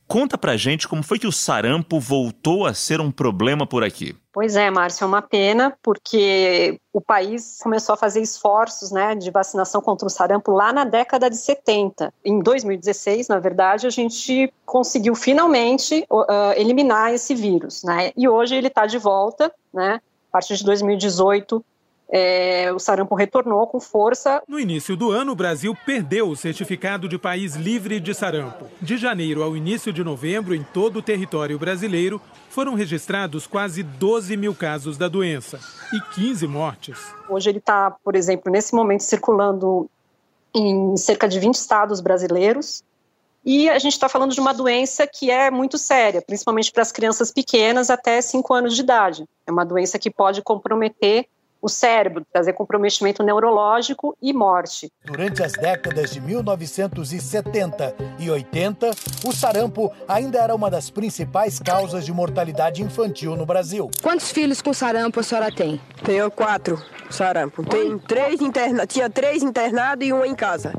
Conta 0.06 0.38
pra 0.38 0.56
gente 0.56 0.86
como 0.86 1.02
foi 1.02 1.18
que 1.18 1.26
o 1.26 1.32
sarampo 1.32 1.98
voltou 1.98 2.64
a 2.66 2.74
ser 2.74 3.00
um 3.00 3.10
problema 3.10 3.66
por 3.66 3.82
aqui. 3.82 4.14
Pois 4.32 4.54
é, 4.54 4.70
Márcio, 4.70 5.04
é 5.04 5.06
uma 5.06 5.22
pena, 5.22 5.76
porque 5.82 6.78
o 6.92 7.00
país 7.00 7.58
começou 7.60 7.94
a 7.94 7.96
fazer 7.96 8.20
esforços 8.20 8.92
né, 8.92 9.14
de 9.14 9.30
vacinação 9.30 9.80
contra 9.80 10.06
o 10.06 10.10
sarampo 10.10 10.52
lá 10.52 10.72
na 10.72 10.84
década 10.84 11.30
de 11.30 11.36
70. 11.36 12.12
Em 12.24 12.40
2016, 12.40 13.28
na 13.28 13.38
verdade, 13.40 13.86
a 13.86 13.90
gente 13.90 14.52
conseguiu 14.66 15.14
finalmente 15.14 16.06
uh, 16.10 16.52
eliminar 16.56 17.12
esse 17.12 17.34
vírus. 17.34 17.82
Né? 17.82 18.12
E 18.16 18.28
hoje 18.28 18.54
ele 18.54 18.68
está 18.68 18.86
de 18.86 18.98
volta, 18.98 19.52
né? 19.72 20.00
A 20.34 20.38
partir 20.38 20.56
de 20.56 20.64
2018, 20.64 21.64
é, 22.10 22.72
o 22.72 22.78
sarampo 22.80 23.14
retornou 23.14 23.64
com 23.68 23.78
força. 23.78 24.42
No 24.48 24.58
início 24.58 24.96
do 24.96 25.12
ano, 25.12 25.30
o 25.30 25.36
Brasil 25.36 25.76
perdeu 25.86 26.28
o 26.28 26.34
certificado 26.34 27.08
de 27.08 27.16
país 27.16 27.54
livre 27.54 28.00
de 28.00 28.12
sarampo. 28.12 28.66
De 28.82 28.96
janeiro 28.96 29.44
ao 29.44 29.56
início 29.56 29.92
de 29.92 30.02
novembro, 30.02 30.52
em 30.52 30.64
todo 30.64 30.96
o 30.96 31.02
território 31.02 31.56
brasileiro, 31.56 32.20
foram 32.50 32.74
registrados 32.74 33.46
quase 33.46 33.84
12 33.84 34.36
mil 34.36 34.56
casos 34.56 34.98
da 34.98 35.06
doença 35.06 35.60
e 35.92 36.00
15 36.16 36.48
mortes. 36.48 36.98
Hoje 37.28 37.50
ele 37.50 37.58
está, 37.58 37.92
por 38.02 38.16
exemplo, 38.16 38.50
nesse 38.50 38.74
momento 38.74 39.04
circulando 39.04 39.88
em 40.52 40.96
cerca 40.96 41.28
de 41.28 41.38
20 41.38 41.54
estados 41.54 42.00
brasileiros. 42.00 42.82
E 43.44 43.68
a 43.68 43.78
gente 43.78 43.92
está 43.92 44.08
falando 44.08 44.32
de 44.32 44.40
uma 44.40 44.54
doença 44.54 45.06
que 45.06 45.30
é 45.30 45.50
muito 45.50 45.76
séria, 45.76 46.22
principalmente 46.22 46.72
para 46.72 46.82
as 46.82 46.90
crianças 46.90 47.30
pequenas 47.30 47.90
até 47.90 48.20
5 48.20 48.54
anos 48.54 48.74
de 48.74 48.80
idade. 48.80 49.24
É 49.46 49.52
uma 49.52 49.64
doença 49.64 49.98
que 49.98 50.10
pode 50.10 50.40
comprometer 50.40 51.26
o 51.60 51.68
cérebro, 51.68 52.26
trazer 52.30 52.52
comprometimento 52.52 53.22
neurológico 53.22 54.14
e 54.20 54.34
morte. 54.34 54.92
Durante 55.02 55.42
as 55.42 55.52
décadas 55.52 56.10
de 56.10 56.20
1970 56.20 57.96
e 58.18 58.30
80, 58.30 58.90
o 59.26 59.32
sarampo 59.32 59.90
ainda 60.06 60.38
era 60.38 60.54
uma 60.54 60.70
das 60.70 60.90
principais 60.90 61.58
causas 61.58 62.04
de 62.04 62.12
mortalidade 62.12 62.82
infantil 62.82 63.34
no 63.34 63.46
Brasil. 63.46 63.90
Quantos 64.02 64.30
filhos 64.30 64.60
com 64.60 64.74
sarampo 64.74 65.20
a 65.20 65.22
senhora 65.22 65.50
tem? 65.50 65.80
Tenho 66.04 66.30
quatro 66.30 66.78
sarampo. 67.10 67.64
Tem 67.64 67.98
três 67.98 68.42
interna... 68.42 68.86
Tinha 68.86 69.08
três 69.08 69.42
internados 69.42 70.06
e 70.06 70.12
um 70.12 70.22
em 70.22 70.34
casa. 70.34 70.72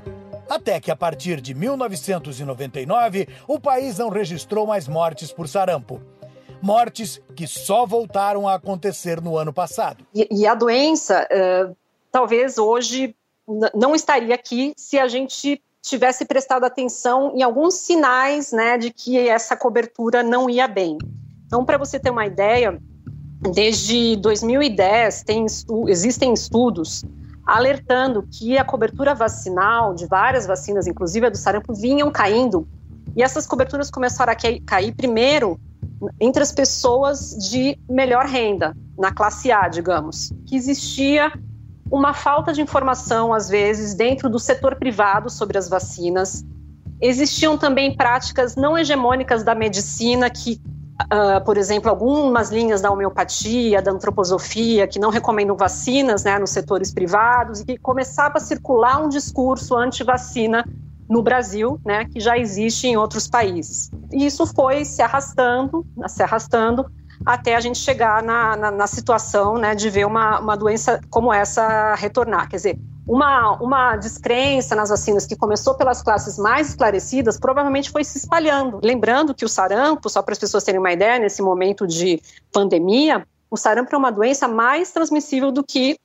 Até 0.50 0.80
que 0.80 0.92
a 0.92 0.96
partir 0.96 1.42
de 1.42 1.54
1999, 1.54 3.28
o 3.48 3.60
país 3.60 3.98
não 3.98 4.10
registrou 4.10 4.68
mais 4.68 4.88
mortes 4.88 5.32
por 5.32 5.48
sarampo. 5.48 6.02
Mortes 6.62 7.22
que 7.36 7.48
só 7.48 7.86
voltaram 7.86 8.48
a 8.48 8.56
acontecer 8.56 9.22
no 9.22 9.38
ano 9.38 9.54
passado. 9.54 10.06
E, 10.14 10.28
e 10.32 10.48
a 10.48 10.56
doença, 10.56 11.28
uh, 11.32 11.75
talvez 12.12 12.58
hoje 12.58 13.16
não 13.74 13.94
estaria 13.94 14.34
aqui 14.34 14.74
se 14.75 14.98
a 14.98 15.08
gente 15.08 15.62
tivesse 15.82 16.25
prestado 16.25 16.64
atenção 16.64 17.32
em 17.36 17.44
alguns 17.44 17.75
sinais 17.75 18.52
né, 18.52 18.78
de 18.78 18.92
que 18.92 19.18
essa 19.18 19.56
cobertura 19.56 20.24
não 20.24 20.50
ia 20.50 20.68
bem. 20.68 20.98
Então, 21.46 21.64
para 21.64 21.78
você 21.78 22.00
ter 22.00 22.10
uma 22.10 22.25
ideia, 22.25 22.82
desde 23.54 24.16
2010 24.16 25.24
tem, 25.24 25.46
existem 25.88 26.34
estudos 26.34 27.04
alertando 27.46 28.24
que 28.24 28.58
a 28.58 28.64
cobertura 28.64 29.14
vacinal 29.14 29.94
de 29.94 30.08
várias 30.08 30.46
vacinas, 30.46 30.88
inclusive 30.88 31.28
a 31.28 31.30
do 31.30 31.38
sarampo, 31.38 31.74
vinham 31.74 32.12
caindo. 32.12 32.68
E 33.16 33.22
essas 33.22 33.46
coberturas 33.46 33.92
começaram 33.92 34.34
a 34.34 34.36
cair 34.36 34.94
primeiro 34.94 35.60
entre 36.20 36.42
as 36.42 36.52
pessoas 36.52 37.36
de 37.50 37.78
melhor 37.90 38.25
renda, 38.25 38.75
na 38.98 39.14
classe 39.14 39.52
A, 39.52 39.68
digamos, 39.68 40.34
que 40.46 40.56
existia 40.56 41.32
uma 41.90 42.14
falta 42.14 42.52
de 42.52 42.62
informação, 42.62 43.34
às 43.34 43.48
vezes, 43.48 43.94
dentro 43.94 44.30
do 44.30 44.40
setor 44.40 44.75
privado 44.75 45.30
sobre 45.30 45.58
as 45.58 45.70
vacinas. 45.70 46.44
Existiam 47.00 47.58
também 47.58 47.96
práticas 47.96 48.56
não 48.56 48.78
hegemônicas 48.78 49.44
da 49.44 49.54
medicina 49.54 50.30
que 50.30 50.60
Uh, 51.04 51.44
por 51.44 51.58
exemplo, 51.58 51.90
algumas 51.90 52.50
linhas 52.52 52.80
da 52.80 52.90
homeopatia, 52.90 53.82
da 53.82 53.92
antroposofia, 53.92 54.88
que 54.88 54.98
não 54.98 55.10
recomendam 55.10 55.56
vacinas 55.56 56.24
né, 56.24 56.40
nos 56.40 56.52
setores 56.52 56.94
privados, 56.94 57.60
e 57.60 57.66
que 57.66 57.78
começava 57.78 58.38
a 58.38 58.40
circular 58.40 59.04
um 59.04 59.10
discurso 59.10 59.75
anti-vacina 59.75 60.64
no 61.10 61.22
Brasil, 61.22 61.80
né, 61.86 62.06
que 62.06 62.20
já 62.20 62.38
existe 62.38 62.88
em 62.88 62.96
outros 62.96 63.28
países. 63.28 63.92
E 64.12 64.25
isso 64.25 64.48
foi 64.48 64.86
se 64.86 65.02
arrastando, 65.02 65.86
se 66.08 66.24
arrastando, 66.24 66.86
até 67.25 67.56
a 67.56 67.60
gente 67.60 67.78
chegar 67.78 68.24
na, 68.24 68.56
na, 68.56 68.72
na 68.72 68.88
situação 68.88 69.58
né, 69.58 69.75
de 69.75 69.90
ver 69.90 70.06
uma, 70.06 70.40
uma 70.40 70.56
doença 70.56 71.02
como 71.10 71.32
essa 71.32 71.94
retornar. 71.96 72.48
Quer 72.50 72.56
dizer, 72.56 72.80
uma, 73.08 73.54
uma 73.62 73.96
descrença 73.98 74.76
nas 74.76 74.90
vacinas 74.90 75.26
que 75.26 75.36
começou 75.36 75.76
pelas 75.76 76.02
classes 76.02 76.38
mais 76.38 76.70
esclarecidas 76.70 77.40
provavelmente 77.40 77.92
foi 77.92 78.04
se 78.04 78.18
espalhando. 78.18 78.80
Lembrando 78.84 79.34
que 79.34 79.46
o 79.46 79.50
sarampo, 79.50 80.10
só 80.10 80.22
para 80.22 80.34
as 80.34 80.40
pessoas 80.40 80.64
terem 80.64 80.80
uma 80.80 80.92
ideia, 80.92 81.20
nesse 81.20 81.42
momento 81.42 81.86
de 81.86 82.20
pandemia, 82.52 83.26
o 83.50 83.58
sarampo 83.58 83.94
é 83.94 83.98
uma 83.98 84.12
doença 84.12 84.48
mais 84.48 84.92
transmissível 84.92 85.52
do 85.52 85.64
que 85.64 86.00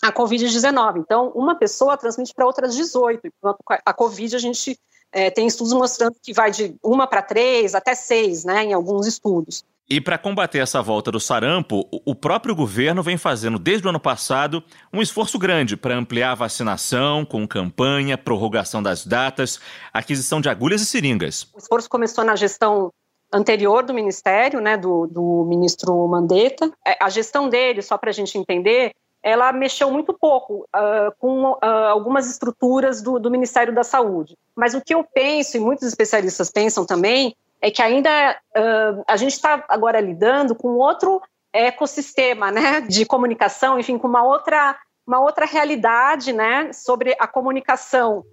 a 0.00 0.12
Covid-19. 0.12 0.98
Então, 0.98 1.32
uma 1.34 1.56
pessoa 1.56 1.96
transmite 1.96 2.32
para 2.32 2.46
outras 2.46 2.74
18, 2.74 3.20
enquanto 3.26 3.58
a 3.84 3.92
Covid 3.92 4.36
a 4.36 4.38
gente 4.38 4.78
é, 5.10 5.30
tem 5.30 5.46
estudos 5.46 5.72
mostrando 5.72 6.16
que 6.22 6.32
vai 6.32 6.52
de 6.52 6.76
uma 6.82 7.06
para 7.06 7.22
três 7.22 7.74
até 7.74 7.94
seis, 7.94 8.44
né, 8.44 8.64
em 8.64 8.72
alguns 8.72 9.06
estudos. 9.06 9.64
E 9.90 10.02
para 10.02 10.18
combater 10.18 10.58
essa 10.58 10.82
volta 10.82 11.10
do 11.10 11.18
sarampo, 11.18 11.88
o 12.04 12.14
próprio 12.14 12.54
governo 12.54 13.02
vem 13.02 13.16
fazendo 13.16 13.58
desde 13.58 13.86
o 13.86 13.90
ano 13.90 13.98
passado 13.98 14.62
um 14.92 15.00
esforço 15.00 15.38
grande 15.38 15.78
para 15.78 15.96
ampliar 15.96 16.32
a 16.32 16.34
vacinação, 16.34 17.24
com 17.24 17.48
campanha, 17.48 18.18
prorrogação 18.18 18.82
das 18.82 19.06
datas, 19.06 19.58
aquisição 19.90 20.42
de 20.42 20.50
agulhas 20.50 20.82
e 20.82 20.86
seringas. 20.86 21.48
O 21.54 21.58
esforço 21.58 21.88
começou 21.88 22.22
na 22.22 22.36
gestão 22.36 22.92
anterior 23.32 23.82
do 23.82 23.94
ministério, 23.94 24.60
né, 24.60 24.76
do, 24.76 25.06
do 25.06 25.46
ministro 25.48 26.06
Mandetta. 26.06 26.70
É, 26.86 27.02
a 27.02 27.08
gestão 27.08 27.48
dele, 27.48 27.80
só 27.80 27.96
para 27.96 28.10
a 28.10 28.12
gente 28.12 28.36
entender, 28.36 28.92
ela 29.22 29.50
mexeu 29.54 29.90
muito 29.90 30.12
pouco 30.12 30.66
uh, 30.76 31.14
com 31.18 31.52
uh, 31.52 31.58
algumas 31.62 32.30
estruturas 32.30 33.00
do, 33.00 33.18
do 33.18 33.30
Ministério 33.30 33.74
da 33.74 33.82
Saúde. 33.82 34.36
Mas 34.54 34.74
o 34.74 34.82
que 34.82 34.94
eu 34.94 35.02
penso, 35.02 35.56
e 35.56 35.60
muitos 35.60 35.88
especialistas 35.88 36.50
pensam 36.50 36.84
também, 36.84 37.34
é 37.60 37.70
que 37.70 37.82
ainda 37.82 38.38
uh, 38.56 39.04
a 39.06 39.16
gente 39.16 39.32
está 39.32 39.64
agora 39.68 40.00
lidando 40.00 40.54
com 40.54 40.68
outro 40.76 41.20
ecossistema 41.52 42.50
né, 42.50 42.80
de 42.82 43.04
comunicação, 43.04 43.78
enfim, 43.78 43.98
com 43.98 44.06
uma 44.06 44.24
outra, 44.24 44.76
uma 45.06 45.20
outra 45.20 45.46
realidade 45.46 46.32
né, 46.32 46.72
sobre 46.72 47.16
a 47.18 47.26
comunicação. 47.26 48.24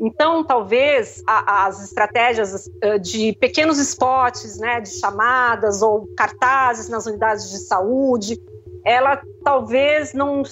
Então, 0.00 0.42
talvez 0.42 1.22
a, 1.26 1.66
as 1.66 1.84
estratégias 1.84 2.68
de 3.00 3.32
pequenos 3.34 3.78
spots, 3.78 4.58
né, 4.58 4.80
de 4.80 4.90
chamadas 4.98 5.82
ou 5.82 6.08
cartazes 6.16 6.88
nas 6.88 7.06
unidades 7.06 7.48
de 7.50 7.58
saúde, 7.58 8.36
ela 8.84 9.20
talvez 9.42 10.12
não. 10.12 10.42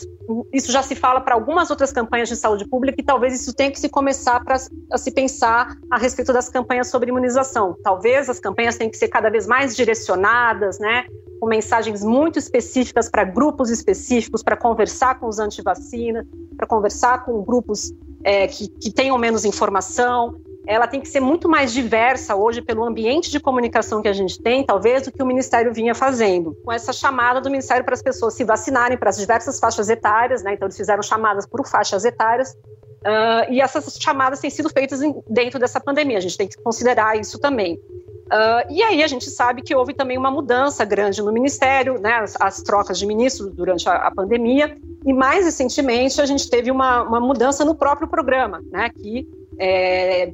Isso 0.52 0.70
já 0.70 0.82
se 0.82 0.94
fala 0.94 1.20
para 1.20 1.34
algumas 1.34 1.70
outras 1.70 1.92
campanhas 1.92 2.28
de 2.28 2.36
saúde 2.36 2.66
pública 2.66 3.00
e 3.00 3.04
talvez 3.04 3.40
isso 3.40 3.52
tenha 3.52 3.70
que 3.70 3.80
se 3.80 3.88
começar 3.88 4.42
para 4.44 4.58
se 4.58 5.10
pensar 5.10 5.76
a 5.90 5.98
respeito 5.98 6.32
das 6.32 6.48
campanhas 6.48 6.88
sobre 6.88 7.10
imunização. 7.10 7.76
Talvez 7.82 8.28
as 8.28 8.38
campanhas 8.38 8.76
tenham 8.76 8.90
que 8.90 8.96
ser 8.96 9.08
cada 9.08 9.30
vez 9.30 9.46
mais 9.46 9.74
direcionadas, 9.74 10.78
né? 10.78 11.04
Com 11.40 11.46
mensagens 11.46 12.04
muito 12.04 12.38
específicas 12.38 13.08
para 13.08 13.24
grupos 13.24 13.70
específicos, 13.70 14.42
para 14.42 14.56
conversar 14.56 15.18
com 15.18 15.26
os 15.26 15.38
antivacina, 15.38 16.26
para 16.56 16.66
conversar 16.66 17.24
com 17.24 17.42
grupos 17.42 17.92
é, 18.24 18.46
que, 18.46 18.68
que 18.68 18.92
tenham 18.92 19.18
menos 19.18 19.44
informação 19.44 20.36
ela 20.66 20.86
tem 20.86 21.00
que 21.00 21.08
ser 21.08 21.20
muito 21.20 21.48
mais 21.48 21.72
diversa 21.72 22.36
hoje 22.36 22.62
pelo 22.62 22.84
ambiente 22.84 23.30
de 23.30 23.40
comunicação 23.40 24.00
que 24.00 24.08
a 24.08 24.12
gente 24.12 24.40
tem, 24.40 24.64
talvez, 24.64 25.02
do 25.02 25.12
que 25.12 25.22
o 25.22 25.26
Ministério 25.26 25.72
vinha 25.72 25.94
fazendo. 25.94 26.56
Com 26.64 26.72
essa 26.72 26.92
chamada 26.92 27.40
do 27.40 27.50
Ministério 27.50 27.84
para 27.84 27.94
as 27.94 28.02
pessoas 28.02 28.34
se 28.34 28.44
vacinarem 28.44 28.96
para 28.96 29.10
as 29.10 29.16
diversas 29.16 29.58
faixas 29.58 29.88
etárias, 29.88 30.42
né? 30.42 30.54
Então, 30.54 30.66
eles 30.66 30.76
fizeram 30.76 31.02
chamadas 31.02 31.46
por 31.46 31.66
faixas 31.66 32.04
etárias. 32.04 32.56
Uh, 33.02 33.50
e 33.50 33.60
essas 33.60 33.98
chamadas 34.00 34.38
têm 34.38 34.50
sido 34.50 34.68
feitas 34.68 35.02
em, 35.02 35.12
dentro 35.28 35.58
dessa 35.58 35.80
pandemia, 35.80 36.18
a 36.18 36.20
gente 36.20 36.38
tem 36.38 36.46
que 36.46 36.56
considerar 36.62 37.18
isso 37.18 37.36
também. 37.40 37.74
Uh, 37.74 38.64
e 38.70 38.80
aí 38.80 39.02
a 39.02 39.06
gente 39.08 39.28
sabe 39.28 39.60
que 39.60 39.74
houve 39.74 39.92
também 39.92 40.16
uma 40.16 40.30
mudança 40.30 40.84
grande 40.84 41.20
no 41.20 41.32
Ministério, 41.32 42.00
né, 42.00 42.14
as, 42.14 42.36
as 42.40 42.62
trocas 42.62 42.98
de 42.98 43.04
ministros 43.04 43.52
durante 43.52 43.88
a, 43.88 43.94
a, 44.06 44.10
pandemia, 44.10 44.78
e 45.04 45.12
mais 45.12 45.44
recentemente 45.44 46.20
a 46.20 46.24
gente 46.24 46.48
teve 46.48 46.70
uma, 46.70 47.02
uma 47.02 47.20
mudança 47.20 47.64
no 47.64 47.74
próprio 47.74 48.06
programa, 48.06 48.62
né, 48.70 48.88
que 48.88 49.28
é, 49.58 50.32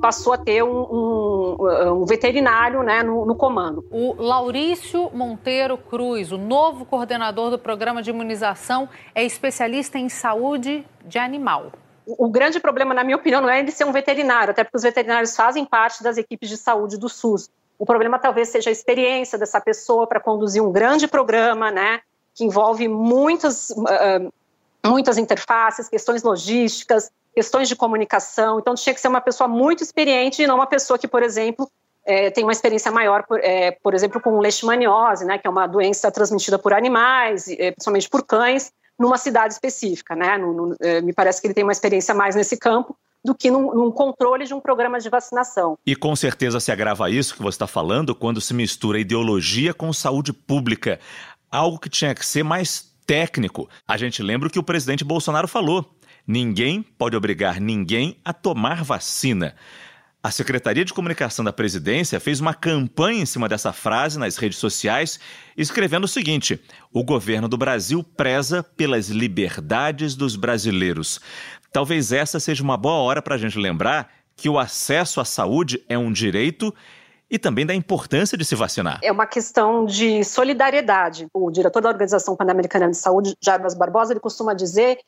passou 0.00 0.32
a 0.32 0.38
ter 0.38 0.62
um, 0.62 0.80
um, 0.80 2.02
um 2.02 2.04
veterinário 2.04 2.82
né, 2.82 3.02
no, 3.02 3.24
no, 3.24 3.34
comando. 3.34 3.86
O 3.90 4.14
Laurício 4.20 5.10
Monteiro 5.12 5.76
Cruz, 5.76 6.32
o 6.32 6.38
novo 6.38 6.84
coordenador 6.84 7.50
do 7.50 7.58
programa 7.58 8.02
de 8.02 8.10
imunização, 8.10 8.88
é 9.14 9.24
especialista 9.24 9.98
em 9.98 10.08
saúde 10.08 10.86
de 11.04 11.18
animal. 11.18 11.72
O, 12.06 12.26
o 12.26 12.30
grande 12.30 12.58
problema, 12.58 12.94
na 12.94 13.04
minha 13.04 13.16
opinião, 13.16 13.40
não 13.40 13.50
é 13.50 13.60
ele 13.60 13.70
ser 13.70 13.84
um 13.84 13.92
veterinário, 13.92 14.50
até 14.50 14.64
porque 14.64 14.76
os 14.76 14.82
veterinários 14.82 15.36
fazem 15.36 15.64
parte 15.64 16.02
das 16.02 16.16
equipes 16.16 16.48
de 16.48 16.56
saúde 16.56 16.98
do 16.98 17.08
SUS. 17.08 17.50
O 17.78 17.86
problema 17.86 18.18
talvez 18.18 18.48
seja 18.48 18.70
a 18.70 18.72
experiência 18.72 19.38
dessa 19.38 19.60
pessoa 19.60 20.06
para 20.06 20.20
conduzir 20.20 20.62
um 20.62 20.70
grande 20.70 21.08
programa, 21.08 21.70
né, 21.70 22.00
que 22.34 22.44
envolve 22.44 22.88
muitas, 22.88 23.70
uh, 23.70 24.32
muitas 24.84 25.18
interfaces, 25.18 25.88
questões 25.88 26.22
logísticas, 26.22 27.10
questões 27.34 27.68
de 27.68 27.76
comunicação. 27.76 28.58
Então, 28.58 28.74
tinha 28.74 28.94
que 28.94 29.00
ser 29.00 29.08
uma 29.08 29.20
pessoa 29.20 29.48
muito 29.48 29.82
experiente 29.82 30.42
e 30.42 30.46
não 30.46 30.56
uma 30.56 30.66
pessoa 30.66 30.98
que, 30.98 31.08
por 31.08 31.22
exemplo, 31.22 31.70
é, 32.04 32.30
tem 32.30 32.44
uma 32.44 32.52
experiência 32.52 32.90
maior, 32.90 33.24
por, 33.24 33.38
é, 33.40 33.72
por 33.82 33.94
exemplo, 33.94 34.20
com 34.20 34.38
leishmaniose, 34.38 35.24
né, 35.24 35.38
que 35.38 35.46
é 35.46 35.50
uma 35.50 35.66
doença 35.66 36.10
transmitida 36.10 36.58
por 36.58 36.72
animais, 36.72 37.48
é, 37.48 37.72
principalmente 37.72 38.08
por 38.08 38.24
cães, 38.24 38.72
numa 38.98 39.16
cidade 39.16 39.54
específica. 39.54 40.14
Né? 40.14 40.36
No, 40.38 40.52
no, 40.52 40.76
é, 40.80 41.00
me 41.00 41.12
parece 41.12 41.40
que 41.40 41.46
ele 41.46 41.54
tem 41.54 41.64
uma 41.64 41.72
experiência 41.72 42.14
mais 42.14 42.34
nesse 42.34 42.56
campo 42.56 42.96
do 43.24 43.34
que 43.34 43.50
num, 43.50 43.74
num, 43.74 43.90
controle 43.90 44.46
de 44.46 44.54
um 44.54 44.60
programa 44.60 44.98
de 44.98 45.08
vacinação. 45.10 45.78
E 45.86 45.94
com 45.94 46.16
certeza 46.16 46.58
se 46.58 46.72
agrava 46.72 47.10
isso 47.10 47.34
que 47.34 47.42
você 47.42 47.56
está 47.56 47.66
falando 47.66 48.14
quando 48.14 48.40
se 48.40 48.54
mistura 48.54 48.98
ideologia 48.98 49.74
com 49.74 49.92
saúde 49.92 50.32
pública. 50.32 50.98
Algo 51.50 51.78
que 51.78 51.90
tinha 51.90 52.14
que 52.14 52.24
ser 52.24 52.42
mais 52.42 52.90
técnico. 53.06 53.68
A 53.86 53.96
gente 53.96 54.22
lembra 54.22 54.48
o 54.48 54.50
que 54.50 54.58
o 54.58 54.62
presidente 54.62 55.04
Bolsonaro 55.04 55.46
falou. 55.46 55.84
Ninguém 56.26 56.82
pode 56.82 57.16
obrigar 57.16 57.60
ninguém 57.60 58.16
a 58.24 58.32
tomar 58.32 58.84
vacina. 58.84 59.54
A 60.22 60.30
Secretaria 60.30 60.84
de 60.84 60.92
Comunicação 60.92 61.42
da 61.42 61.52
Presidência 61.52 62.20
fez 62.20 62.40
uma 62.40 62.52
campanha 62.52 63.22
em 63.22 63.26
cima 63.26 63.48
dessa 63.48 63.72
frase 63.72 64.18
nas 64.18 64.36
redes 64.36 64.58
sociais, 64.58 65.18
escrevendo 65.56 66.04
o 66.04 66.08
seguinte: 66.08 66.60
o 66.92 67.02
governo 67.02 67.48
do 67.48 67.56
Brasil 67.56 68.04
preza 68.04 68.62
pelas 68.62 69.08
liberdades 69.08 70.14
dos 70.14 70.36
brasileiros. 70.36 71.20
Talvez 71.72 72.12
essa 72.12 72.38
seja 72.38 72.62
uma 72.62 72.76
boa 72.76 72.96
hora 72.96 73.22
para 73.22 73.36
a 73.36 73.38
gente 73.38 73.58
lembrar 73.58 74.10
que 74.36 74.48
o 74.48 74.58
acesso 74.58 75.22
à 75.22 75.24
saúde 75.24 75.82
é 75.88 75.96
um 75.96 76.12
direito 76.12 76.74
e 77.30 77.38
também 77.38 77.64
da 77.64 77.74
importância 77.74 78.36
de 78.36 78.44
se 78.44 78.54
vacinar. 78.54 78.98
É 79.02 79.12
uma 79.12 79.26
questão 79.26 79.86
de 79.86 80.22
solidariedade. 80.24 81.28
O 81.32 81.50
diretor 81.50 81.80
da 81.80 81.88
Organização 81.88 82.36
Pan-Americana 82.36 82.90
de 82.90 82.96
Saúde, 82.96 83.34
Jarbas 83.40 83.74
Barbosa, 83.74 84.12
ele 84.12 84.20
costuma 84.20 84.52
dizer 84.52 84.98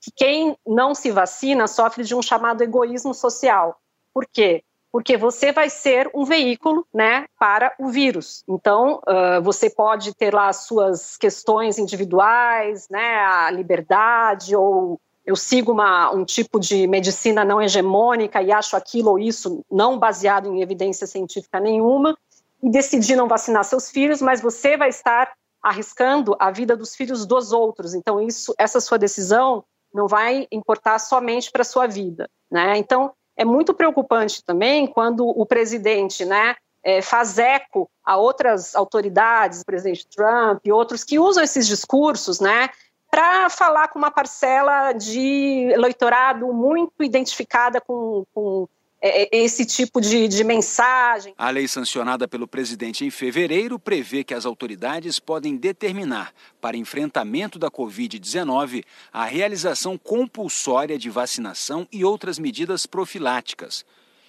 que 0.00 0.10
quem 0.10 0.56
não 0.66 0.94
se 0.94 1.10
vacina 1.10 1.66
sofre 1.66 2.04
de 2.04 2.14
um 2.14 2.22
chamado 2.22 2.62
egoísmo 2.62 3.12
social. 3.12 3.78
Por 4.12 4.26
quê? 4.26 4.62
Porque 4.92 5.16
você 5.16 5.52
vai 5.52 5.70
ser 5.70 6.10
um 6.14 6.24
veículo 6.24 6.84
né, 6.92 7.26
para 7.38 7.72
o 7.78 7.88
vírus. 7.88 8.42
Então, 8.48 9.00
uh, 9.06 9.40
você 9.42 9.70
pode 9.70 10.14
ter 10.14 10.34
lá 10.34 10.48
as 10.48 10.64
suas 10.64 11.16
questões 11.16 11.78
individuais, 11.78 12.88
né, 12.88 13.18
a 13.20 13.50
liberdade, 13.50 14.56
ou 14.56 15.00
eu 15.24 15.36
sigo 15.36 15.70
uma, 15.70 16.10
um 16.12 16.24
tipo 16.24 16.58
de 16.58 16.88
medicina 16.88 17.44
não 17.44 17.62
hegemônica 17.62 18.42
e 18.42 18.50
acho 18.50 18.74
aquilo 18.74 19.10
ou 19.10 19.18
isso 19.18 19.64
não 19.70 19.98
baseado 19.98 20.52
em 20.52 20.60
evidência 20.60 21.06
científica 21.06 21.60
nenhuma, 21.60 22.16
e 22.62 22.70
decidir 22.70 23.16
não 23.16 23.28
vacinar 23.28 23.64
seus 23.64 23.90
filhos, 23.90 24.20
mas 24.20 24.40
você 24.40 24.76
vai 24.76 24.88
estar 24.88 25.32
arriscando 25.62 26.34
a 26.38 26.50
vida 26.50 26.76
dos 26.76 26.96
filhos 26.96 27.26
dos 27.26 27.52
outros. 27.52 27.94
Então, 27.94 28.20
isso, 28.20 28.54
essa 28.58 28.80
sua 28.80 28.98
decisão 28.98 29.64
não 29.92 30.06
vai 30.06 30.46
importar 30.50 30.98
somente 30.98 31.50
para 31.50 31.62
a 31.62 31.64
sua 31.64 31.86
vida. 31.86 32.28
Né? 32.50 32.76
Então, 32.78 33.12
é 33.36 33.44
muito 33.44 33.74
preocupante 33.74 34.44
também 34.44 34.86
quando 34.86 35.26
o 35.26 35.46
presidente 35.46 36.24
né, 36.24 36.56
é, 36.82 37.00
faz 37.00 37.38
eco 37.38 37.90
a 38.04 38.16
outras 38.16 38.74
autoridades, 38.74 39.62
o 39.62 39.64
presidente 39.64 40.06
Trump 40.08 40.60
e 40.64 40.72
outros, 40.72 41.04
que 41.04 41.18
usam 41.18 41.42
esses 41.42 41.66
discursos 41.66 42.40
né, 42.40 42.68
para 43.10 43.50
falar 43.50 43.88
com 43.88 43.98
uma 43.98 44.10
parcela 44.10 44.92
de 44.92 45.70
eleitorado 45.72 46.52
muito 46.52 47.02
identificada 47.02 47.80
com, 47.80 48.24
com 48.32 48.68
esse 49.02 49.64
tipo 49.64 50.00
de, 50.00 50.28
de 50.28 50.44
mensagem. 50.44 51.34
A 51.36 51.50
lei 51.50 51.66
sancionada 51.66 52.28
pelo 52.28 52.46
presidente 52.46 53.04
em 53.04 53.10
fevereiro 53.10 53.78
prevê 53.78 54.22
que 54.22 54.34
as 54.34 54.44
autoridades 54.44 55.18
podem 55.18 55.56
determinar, 55.56 56.32
para 56.60 56.76
enfrentamento 56.76 57.58
da 57.58 57.70
Covid-19, 57.70 58.84
a 59.12 59.24
realização 59.24 59.96
compulsória 59.96 60.98
de 60.98 61.08
vacinação 61.08 61.88
e 61.90 62.04
outras 62.04 62.38
medidas 62.38 62.86
profiláticas, 62.86 63.84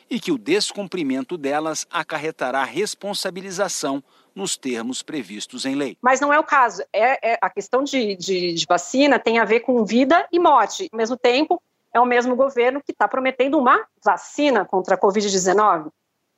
e 0.10 0.20
que 0.20 0.32
o 0.32 0.38
descumprimento 0.38 1.38
delas 1.38 1.86
acarretará 1.90 2.64
responsabilização 2.64 4.04
nos 4.36 4.58
termos 4.58 5.04
previstos 5.04 5.66
em 5.66 5.76
lei. 5.76 5.98
Mas 6.02 6.20
não 6.22 6.32
é 6.32 6.40
o 6.40 6.44
caso. 6.44 6.84
É, 6.94 7.34
é 7.34 7.38
a 7.42 7.50
questão 7.50 7.84
de, 7.84 8.16
de, 8.16 8.54
de, 8.54 8.66
vacina 8.66 9.20
tem 9.20 9.40
a 9.40 9.46
ver 9.46 9.62
com 9.62 9.84
vida 9.84 10.28
e 10.32 10.40
morte. 10.40 10.88
Ao 10.92 10.98
mesmo 10.98 11.18
tempo, 11.18 11.62
é 11.94 12.00
o 12.00 12.06
mesmo 12.06 12.36
governo 12.36 12.82
que 12.82 12.92
está 12.92 13.08
prometendo 13.08 13.58
uma 13.58 13.86
vacina 14.04 14.66
contra 14.66 14.96
a 14.96 14.98
Covid-19. 14.98 15.92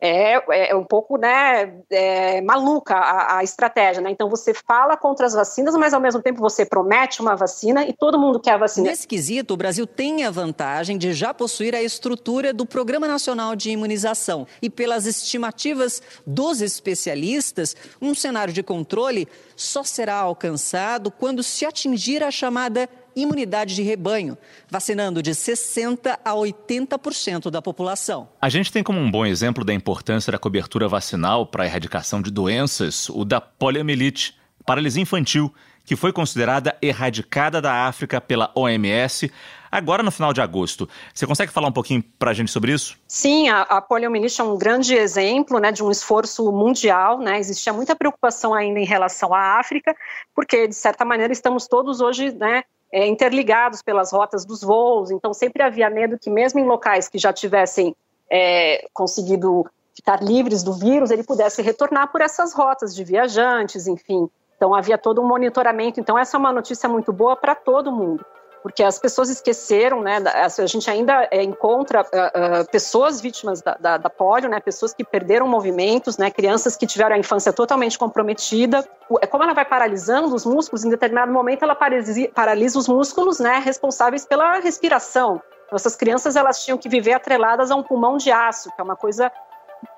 É, 0.06 0.72
é, 0.72 0.76
um 0.76 0.84
pouco 0.84 1.18
né, 1.18 1.80
é, 1.90 2.42
maluca 2.42 2.94
a, 2.94 3.38
a 3.38 3.44
estratégia. 3.44 4.02
Né? 4.02 4.12
Então, 4.12 4.30
você 4.30 4.54
fala 4.54 4.98
contra 4.98 5.26
as 5.26 5.34
vacinas, 5.34 5.74
mas 5.76 5.94
ao 5.94 6.02
mesmo 6.02 6.22
tempo 6.22 6.42
você 6.42 6.66
promete 6.66 7.22
uma 7.22 7.38
vacina 7.38 7.86
e 7.86 7.94
todo 7.94 8.20
mundo 8.20 8.38
quer 8.38 8.56
a 8.56 8.58
vacina. 8.58 8.90
Nesse 8.90 9.08
quesito, 9.08 9.54
o 9.54 9.58
Brasil 9.58 9.88
tem 9.88 10.26
a 10.26 10.32
vantagem 10.32 10.98
de 10.98 11.14
já 11.14 11.34
possuir 11.34 11.74
a 11.74 11.82
estrutura 11.82 12.52
do 12.52 12.66
Programa 12.66 13.08
Nacional 13.08 13.56
de 13.56 13.70
Imunização. 13.70 14.46
E 14.62 14.70
pelas 14.70 15.06
estimativas 15.06 16.02
dos 16.28 16.62
especialistas, 16.62 17.74
um 18.02 18.14
cenário 18.14 18.54
de 18.54 18.62
controle 18.62 19.26
só 19.56 19.86
será 19.86 20.16
alcançado 20.18 21.12
quando 21.12 21.42
se 21.42 21.66
atingir 21.66 22.22
a 22.24 22.32
chamada 22.32 22.90
imunidade 23.16 23.76
de 23.76 23.82
rebanho, 23.82 24.38
vacinando 24.70 25.22
de 25.22 25.32
60% 25.32 26.18
a 26.24 26.32
80% 26.32 27.50
da 27.50 27.62
população. 27.62 28.30
A 28.42 28.50
gente 28.50 28.72
tem 28.72 28.84
como 28.84 29.00
um 29.00 29.10
bom 29.10 29.26
exemplo 29.26 29.64
da 29.64 29.74
importância 29.74 30.32
da 30.32 30.38
cobertura 30.38 30.88
vacinal 30.88 31.46
para 31.46 31.64
a 31.64 31.66
erradicação 31.66 32.22
de 32.22 32.32
doenças 32.32 33.10
o 33.10 33.24
da 33.26 33.40
poliomielite, 33.40 34.36
paralisia 34.66 35.02
infantil, 35.02 35.54
que 35.86 35.96
foi 35.96 36.14
considerada 36.14 36.76
erradicada 36.82 37.62
da 37.62 37.86
África 37.88 38.22
pela 38.22 38.52
OMS 38.56 39.30
agora 39.74 40.04
no 40.04 40.12
final 40.12 40.32
de 40.32 40.40
agosto. 40.40 40.88
Você 41.14 41.26
consegue 41.26 41.52
falar 41.52 41.68
um 41.68 41.72
pouquinho 41.72 42.04
para 42.20 42.30
a 42.30 42.34
gente 42.34 42.52
sobre 42.52 42.72
isso? 42.72 42.96
Sim, 43.08 43.50
a, 43.50 43.62
a 43.64 43.82
poliomielite 43.82 44.40
é 44.40 44.44
um 44.44 44.56
grande 44.56 44.94
exemplo 44.94 45.60
né, 45.60 45.72
de 45.72 45.84
um 45.84 45.90
esforço 45.90 46.52
mundial. 46.52 47.18
Né? 47.18 47.40
Existia 47.40 47.74
muita 47.74 47.96
preocupação 47.96 48.54
ainda 48.54 48.80
em 48.80 48.86
relação 48.86 49.34
à 49.34 49.60
África, 49.60 49.96
porque, 50.36 50.68
de 50.68 50.76
certa 50.76 51.04
maneira, 51.04 51.34
estamos 51.34 51.68
todos 51.68 52.02
hoje 52.02 52.32
né, 52.32 52.64
é, 52.94 53.08
interligados 53.08 53.82
pelas 53.82 54.12
rotas 54.12 54.46
dos 54.46 54.62
voos, 54.62 55.10
então 55.10 55.34
sempre 55.34 55.64
havia 55.64 55.90
medo 55.90 56.20
que 56.20 56.30
mesmo 56.30 56.60
em 56.60 56.66
locais 56.66 57.10
que 57.10 57.18
já 57.18 57.34
tivessem 57.34 57.96
é, 58.30 58.88
conseguido 58.94 59.66
ficar 59.96 60.22
livres 60.22 60.62
do 60.62 60.74
vírus, 60.74 61.10
ele 61.10 61.24
pudesse 61.24 61.64
retornar 61.64 62.12
por 62.12 62.22
essas 62.22 62.54
rotas 62.54 62.96
de 62.96 63.04
viajantes, 63.04 63.88
enfim. 63.88 64.30
Então 64.56 64.76
havia 64.76 64.98
todo 64.98 65.20
um 65.22 65.28
monitoramento. 65.28 66.00
Então 66.00 66.18
essa 66.18 66.38
é 66.38 66.40
uma 66.40 66.54
notícia 66.54 66.88
muito 66.88 67.12
boa 67.12 67.36
para 67.36 67.56
todo 67.56 67.92
mundo 67.92 68.24
porque 68.64 68.82
as 68.82 68.98
pessoas 68.98 69.30
esqueceram, 69.30 70.02
né? 70.02 70.24
A 70.34 70.66
gente 70.66 70.90
ainda 70.90 71.28
é, 71.30 71.44
encontra 71.44 72.02
uh, 72.02 72.62
uh, 72.62 72.72
pessoas 72.72 73.20
vítimas 73.20 73.62
da, 73.62 73.76
da, 73.76 73.98
da, 73.98 74.10
polio, 74.10 74.50
né? 74.50 74.62
Pessoas 74.62 74.94
que 74.94 75.04
perderam 75.04 75.46
movimentos, 75.46 76.18
né? 76.18 76.32
Crianças 76.32 76.78
que 76.78 76.88
tiveram 76.88 77.14
a 77.14 77.20
infância 77.20 77.52
totalmente 77.52 78.00
comprometida. 78.00 78.88
É 79.22 79.28
como 79.28 79.44
ela 79.44 79.54
vai 79.54 79.66
paralisando 79.66 80.34
os 80.34 80.46
músculos, 80.46 80.86
em 80.86 80.90
determinado 80.90 81.30
momento 81.30 81.64
ela 81.64 81.76
paralisa, 81.76 82.30
paralisa 82.34 82.80
os 82.80 82.88
músculos, 82.88 83.38
né? 83.38 83.62
Responsáveis 83.64 84.26
pela 84.26 84.60
respiração. 84.60 85.42
Então, 85.66 85.76
essas 85.76 85.98
crianças 85.98 86.38
elas 86.38 86.64
tinham 86.64 86.78
que 86.78 86.88
viver 86.88 87.14
atreladas 87.14 87.70
a 87.70 87.76
um 87.76 87.84
pulmão 87.84 88.16
de 88.16 88.32
aço, 88.32 88.70
que 88.74 88.80
é 88.80 88.84
uma 88.84 88.96
coisa 88.96 89.30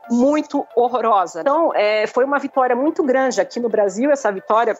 muito 0.09 0.65
horrorosa. 0.75 1.41
Então, 1.41 1.71
é, 1.75 2.07
foi 2.07 2.25
uma 2.25 2.39
vitória 2.39 2.75
muito 2.75 3.03
grande 3.03 3.39
aqui 3.39 3.59
no 3.59 3.69
Brasil. 3.69 4.09
Essa 4.09 4.31
vitória 4.31 4.75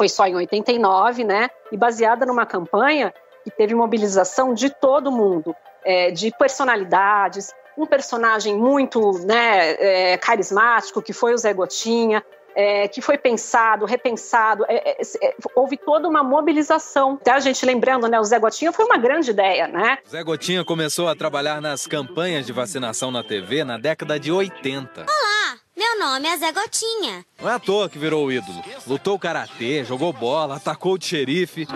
foi 0.00 0.08
só 0.08 0.26
em 0.26 0.34
89, 0.34 1.24
né? 1.24 1.50
E 1.70 1.76
baseada 1.76 2.24
numa 2.24 2.46
campanha 2.46 3.12
que 3.44 3.50
teve 3.50 3.74
mobilização 3.74 4.54
de 4.54 4.70
todo 4.70 5.12
mundo, 5.12 5.54
é, 5.84 6.10
de 6.10 6.30
personalidades, 6.38 7.52
um 7.76 7.84
personagem 7.84 8.56
muito 8.56 9.12
né, 9.26 9.72
é, 9.72 10.16
carismático, 10.16 11.02
que 11.02 11.12
foi 11.12 11.34
o 11.34 11.36
Zé 11.36 11.52
Gotinha, 11.52 12.24
é, 12.54 12.88
que 12.88 13.02
foi 13.02 13.18
pensado, 13.18 13.84
repensado, 13.84 14.64
é, 14.68 14.92
é, 14.92 15.02
é, 15.22 15.34
houve 15.54 15.76
toda 15.76 16.08
uma 16.08 16.22
mobilização. 16.22 17.18
Até 17.20 17.32
a 17.32 17.40
gente 17.40 17.64
lembrando, 17.66 18.08
né, 18.08 18.18
o 18.18 18.24
Zé 18.24 18.38
Gotinha 18.38 18.72
foi 18.72 18.86
uma 18.86 18.96
grande 18.96 19.30
ideia, 19.30 19.68
né? 19.68 19.98
Zé 20.08 20.22
Gotinha 20.24 20.64
começou 20.64 21.08
a 21.08 21.14
trabalhar 21.14 21.60
nas 21.60 21.86
campanhas 21.86 22.46
de 22.46 22.54
vacinação 22.54 23.10
na 23.10 23.22
TV 23.22 23.64
na 23.64 23.76
década 23.76 24.18
de 24.18 24.32
80. 24.32 25.02
Olá, 25.02 25.39
meu 25.76 25.98
nome 25.98 26.28
é 26.28 26.36
Zé 26.36 26.52
Gotinha. 26.52 27.24
Não 27.40 27.48
é 27.48 27.54
à 27.54 27.58
toa 27.58 27.88
que 27.88 27.98
virou 27.98 28.26
o 28.26 28.32
ídolo. 28.32 28.62
Lutou 28.86 29.18
karatê, 29.18 29.84
jogou 29.84 30.12
bola, 30.12 30.56
atacou 30.56 30.94
o 30.94 31.02
xerife. 31.02 31.66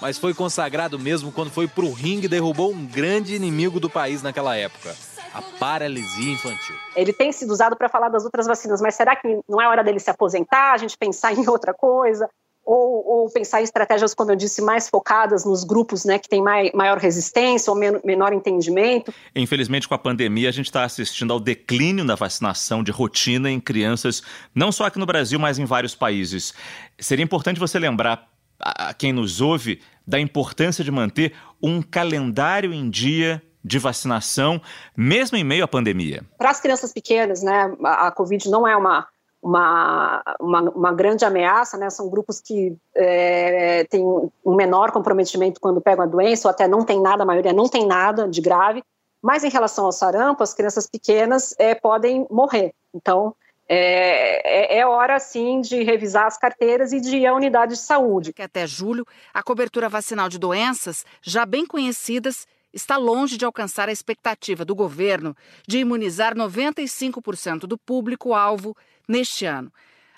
Mas 0.00 0.18
foi 0.18 0.34
consagrado 0.34 0.98
mesmo 0.98 1.30
quando 1.30 1.50
foi 1.50 1.68
pro 1.68 1.92
ringue 1.92 2.26
e 2.26 2.28
derrubou 2.28 2.72
um 2.72 2.86
grande 2.86 3.34
inimigo 3.34 3.78
do 3.78 3.88
país 3.88 4.22
naquela 4.22 4.56
época 4.56 4.94
a 5.34 5.40
paralisia 5.58 6.32
infantil. 6.32 6.74
Ele 6.94 7.12
tem 7.12 7.32
sido 7.32 7.50
usado 7.50 7.76
para 7.76 7.88
falar 7.88 8.08
das 8.08 8.24
outras 8.24 8.46
vacinas, 8.46 8.80
mas 8.80 8.94
será 8.94 9.16
que 9.16 9.40
não 9.48 9.60
é 9.60 9.66
hora 9.66 9.82
dele 9.82 9.98
se 9.98 10.10
aposentar, 10.10 10.72
a 10.72 10.76
gente 10.76 10.96
pensar 10.96 11.32
em 11.32 11.48
outra 11.48 11.72
coisa? 11.72 12.28
Ou, 12.64 13.04
ou, 13.04 13.30
pensar 13.30 13.60
em 13.60 13.64
estratégias, 13.64 14.14
como 14.14 14.30
eu 14.30 14.36
disse, 14.36 14.62
mais 14.62 14.88
focadas 14.88 15.44
nos 15.44 15.64
grupos 15.64 16.04
né, 16.04 16.18
que 16.18 16.28
têm 16.28 16.40
mai, 16.40 16.70
maior 16.72 16.96
resistência 16.96 17.72
ou 17.72 17.78
men 17.78 18.00
menor 18.04 18.32
entendimento. 18.32 19.12
Infelizmente, 19.34 19.88
com 19.88 19.94
a 19.94 19.98
pandemia, 19.98 20.48
a 20.48 20.52
gente 20.52 20.66
está 20.66 20.84
assistindo 20.84 21.32
ao 21.32 21.40
declínio 21.40 22.06
da 22.06 22.14
vacinação 22.14 22.82
de 22.82 22.92
rotina 22.92 23.50
em 23.50 23.58
crianças, 23.58 24.22
não 24.54 24.70
só 24.70 24.84
aqui 24.84 24.98
no 24.98 25.06
Brasil, 25.06 25.40
mas 25.40 25.58
em 25.58 25.64
vários 25.64 25.94
países. 25.94 26.54
Seria 26.98 27.24
importante 27.24 27.58
você 27.58 27.78
lembrar 27.80 28.28
a 28.60 28.94
quem 28.94 29.12
nos 29.12 29.40
ouve 29.40 29.80
da 30.06 30.20
importância 30.20 30.84
de 30.84 30.90
manter 30.90 31.34
um 31.60 31.82
calendário 31.82 32.72
em 32.72 32.88
dia 32.88 33.42
de 33.64 33.78
vacinação, 33.78 34.60
mesmo 34.96 35.36
em 35.36 35.44
meio 35.44 35.64
à 35.64 35.68
pandemia? 35.68 36.24
Para 36.36 36.50
as 36.50 36.60
crianças 36.60 36.92
pequenas, 36.92 37.42
né, 37.42 37.72
a, 37.84 38.10
Covid 38.10 38.48
não 38.48 38.66
é 38.66 38.76
uma, 38.76 39.06
uma, 39.42 40.22
uma, 40.40 40.60
uma, 40.70 40.92
grande 40.92 41.24
ameaça, 41.24 41.76
né? 41.76 41.90
São 41.90 42.08
grupos 42.08 42.40
que 42.40 42.76
é, 42.94 43.84
têm 43.84 44.04
um 44.04 44.54
menor 44.54 44.92
comprometimento 44.92 45.60
quando 45.60 45.80
pegam 45.80 46.04
a 46.04 46.08
doença, 46.08 46.46
ou 46.46 46.50
até 46.50 46.68
não 46.68 46.84
tem 46.84 47.00
nada, 47.00 47.24
a 47.24 47.26
maioria 47.26 47.52
não 47.52 47.68
tem 47.68 47.86
nada 47.86 48.28
de 48.28 48.40
grave. 48.40 48.84
Mas 49.20 49.42
em 49.42 49.50
relação 49.50 49.86
ao 49.86 49.92
sarampo, 49.92 50.42
as 50.42 50.54
crianças 50.54 50.86
pequenas 50.86 51.54
é, 51.58 51.74
podem 51.74 52.26
morrer. 52.30 52.72
Então, 52.94 53.34
é, 53.68 54.76
é, 54.76 54.78
é, 54.78 54.86
hora, 54.86 55.18
sim, 55.18 55.60
de 55.60 55.82
revisar 55.82 56.26
as 56.26 56.36
carteiras 56.36 56.92
e 56.92 57.00
de 57.00 57.16
ir 57.16 57.26
à 57.26 57.34
unidade 57.34 57.72
de 57.72 57.80
saúde. 57.80 58.32
Que 58.32 58.42
até 58.42 58.66
julho, 58.66 59.06
a 59.32 59.42
cobertura 59.42 59.88
vacinal 59.88 60.28
de 60.28 60.38
doenças 60.38 61.04
já 61.22 61.46
bem 61.46 61.66
conhecidas 61.66 62.46
está 62.72 62.96
longe 62.96 63.36
de 63.36 63.44
alcançar 63.44 63.88
a 63.88 63.92
expectativa 63.92 64.64
do 64.64 64.74
governo 64.74 65.36
de 65.66 65.78
imunizar 65.78 66.34
95% 66.34 67.60
do 67.60 67.76
público-alvo 67.76 68.76
neste 69.08 69.44
ano. 69.44 69.72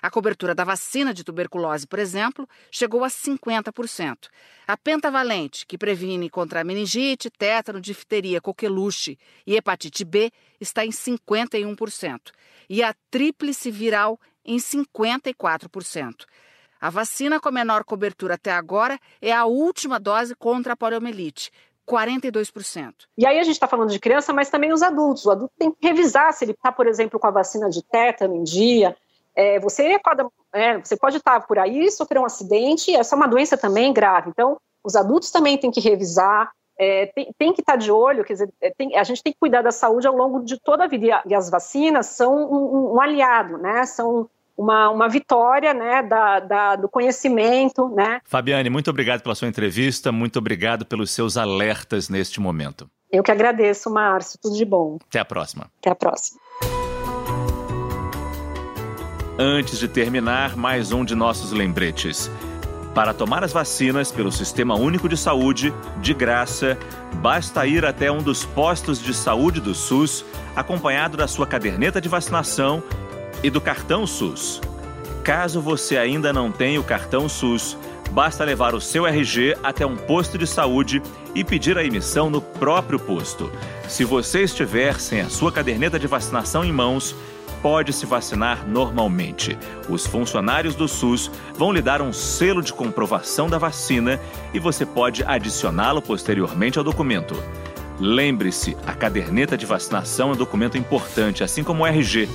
A 0.05 0.11
cobertura 0.11 0.53
da 0.53 0.63
vacina 0.63 1.11
de 1.11 1.23
tuberculose, 1.23 1.87
por 1.87 1.97
exemplo, 1.97 2.47
chegou 2.69 3.03
a 3.03 3.07
50%. 3.07 4.27
A 4.67 4.77
pentavalente, 4.77 5.65
que 5.65 5.79
previne 5.79 6.29
contra 6.29 6.63
meningite, 6.63 7.31
tétano, 7.31 7.81
difteria, 7.81 8.39
coqueluche 8.39 9.17
e 9.47 9.55
hepatite 9.55 10.05
B, 10.05 10.31
está 10.61 10.85
em 10.85 10.91
51%. 10.91 12.31
E 12.69 12.83
a 12.83 12.93
tríplice 13.09 13.71
viral 13.71 14.19
em 14.45 14.57
54%. 14.57 16.25
A 16.79 16.89
vacina 16.91 17.39
com 17.39 17.49
menor 17.49 17.83
cobertura 17.83 18.35
até 18.35 18.51
agora 18.51 18.99
é 19.19 19.33
a 19.33 19.45
última 19.45 19.99
dose 19.99 20.35
contra 20.35 20.73
a 20.73 20.77
poliomielite, 20.77 21.49
42%. 21.87 22.93
E 23.17 23.25
aí 23.25 23.39
a 23.39 23.43
gente 23.43 23.53
está 23.53 23.67
falando 23.67 23.91
de 23.91 23.99
criança, 23.99 24.33
mas 24.33 24.49
também 24.49 24.73
os 24.73 24.81
adultos. 24.81 25.25
O 25.25 25.31
adulto 25.31 25.53
tem 25.57 25.71
que 25.71 25.87
revisar 25.87 26.33
se 26.33 26.45
ele 26.45 26.51
está, 26.51 26.71
por 26.71 26.87
exemplo, 26.87 27.19
com 27.19 27.27
a 27.27 27.31
vacina 27.31 27.69
de 27.69 27.83
tétano 27.83 28.35
em 28.35 28.43
dia. 28.43 28.95
É, 29.35 29.59
você, 29.59 29.87
acorda, 29.87 30.27
é, 30.53 30.77
você 30.77 30.95
pode 30.95 31.17
estar 31.17 31.39
tá 31.39 31.45
por 31.45 31.59
aí, 31.59 31.91
sofrer 31.91 32.19
um 32.19 32.25
acidente, 32.25 32.95
essa 32.95 33.15
é 33.15 33.17
uma 33.17 33.27
doença 33.27 33.57
também 33.57 33.93
grave. 33.93 34.29
Então, 34.29 34.57
os 34.83 34.95
adultos 34.95 35.29
também 35.29 35.57
têm 35.57 35.71
que 35.71 35.81
revisar, 35.81 36.51
é, 36.77 37.07
tem, 37.07 37.33
tem, 37.37 37.53
que 37.53 37.61
estar 37.61 37.73
tá 37.73 37.77
de 37.77 37.91
olho, 37.91 38.23
quer 38.23 38.33
dizer, 38.33 38.49
é, 38.61 38.69
tem, 38.71 38.97
a 38.97 39.03
gente 39.03 39.21
tem 39.21 39.33
que 39.33 39.39
cuidar 39.39 39.61
da 39.61 39.71
saúde 39.71 40.07
ao 40.07 40.15
longo 40.15 40.43
de 40.43 40.59
toda 40.59 40.85
a 40.85 40.87
vida. 40.87 41.21
E 41.25 41.35
as 41.35 41.49
vacinas 41.49 42.07
são 42.07 42.35
um, 42.35 42.95
um 42.95 43.01
aliado, 43.01 43.57
né? 43.57 43.85
São 43.85 44.29
uma, 44.57 44.89
uma 44.89 45.09
vitória 45.09 45.73
né, 45.73 46.01
da, 46.03 46.39
da, 46.39 46.75
do 46.75 46.87
conhecimento. 46.87 47.89
Né? 47.89 48.21
Fabiane, 48.25 48.69
muito 48.69 48.89
obrigado 48.89 49.21
pela 49.21 49.35
sua 49.35 49.47
entrevista, 49.47 50.11
muito 50.11 50.39
obrigado 50.39 50.85
pelos 50.85 51.11
seus 51.11 51.37
alertas 51.37 52.09
neste 52.09 52.39
momento. 52.39 52.89
Eu 53.11 53.23
que 53.23 53.31
agradeço, 53.31 53.89
Márcio. 53.89 54.39
Tudo 54.41 54.55
de 54.57 54.65
bom. 54.65 54.97
Até 55.07 55.19
a 55.19 55.25
próxima. 55.25 55.69
Até 55.79 55.89
a 55.89 55.95
próxima. 55.95 56.39
Antes 59.37 59.79
de 59.79 59.87
terminar, 59.87 60.55
mais 60.55 60.91
um 60.91 61.03
de 61.03 61.13
nossos 61.13 61.51
lembretes. 61.51 62.31
Para 62.93 63.13
tomar 63.13 63.43
as 63.43 63.51
vacinas 63.51 64.09
pelo 64.09 64.31
Sistema 64.31 64.75
Único 64.75 65.09
de 65.09 65.17
Saúde, 65.17 65.73
de 65.99 66.13
graça, 66.13 66.77
basta 67.15 67.67
ir 67.67 67.85
até 67.85 68.09
um 68.09 68.23
dos 68.23 68.45
postos 68.45 69.01
de 69.01 69.13
saúde 69.13 69.59
do 69.59 69.75
SUS, 69.75 70.23
acompanhado 70.55 71.17
da 71.17 71.27
sua 71.27 71.45
caderneta 71.45 71.99
de 71.99 72.07
vacinação 72.07 72.81
e 73.43 73.49
do 73.49 73.61
cartão 73.61 74.05
SUS. 74.05 74.61
Caso 75.23 75.59
você 75.59 75.97
ainda 75.97 76.31
não 76.31 76.51
tenha 76.51 76.79
o 76.79 76.83
cartão 76.83 77.27
SUS, 77.27 77.77
basta 78.11 78.43
levar 78.43 78.75
o 78.75 78.81
seu 78.81 79.05
RG 79.07 79.57
até 79.63 79.85
um 79.85 79.95
posto 79.95 80.37
de 80.37 80.45
saúde 80.45 81.01
e 81.33 81.43
pedir 81.43 81.77
a 81.77 81.83
emissão 81.83 82.29
no 82.29 82.41
próprio 82.41 82.99
posto. 82.99 83.51
Se 83.87 84.03
você 84.03 84.43
estiver 84.43 84.99
sem 84.99 85.21
a 85.21 85.29
sua 85.29 85.51
caderneta 85.51 85.97
de 85.97 86.07
vacinação 86.07 86.63
em 86.63 86.71
mãos, 86.71 87.15
pode 87.61 87.91
se 87.91 88.05
vacinar 88.05 88.67
normalmente. 88.67 89.57
Os 89.89 90.05
funcionários 90.05 90.75
do 90.75 90.87
SUS 90.87 91.31
vão 91.55 91.71
lhe 91.71 91.81
dar 91.81 92.01
um 92.01 92.13
selo 92.13 92.61
de 92.61 92.71
comprovação 92.71 93.49
da 93.49 93.57
vacina 93.57 94.19
e 94.53 94.59
você 94.59 94.85
pode 94.85 95.23
adicioná-lo 95.23 96.01
posteriormente 96.01 96.77
ao 96.77 96.83
documento. 96.83 97.35
Lembre-se, 97.99 98.77
a 98.85 98.93
caderneta 98.93 99.57
de 99.57 99.65
vacinação 99.65 100.29
é 100.29 100.33
um 100.33 100.37
documento 100.37 100.77
importante, 100.77 101.43
assim 101.43 101.63
como 101.63 101.81
o 101.81 101.87
RG. 101.87 102.29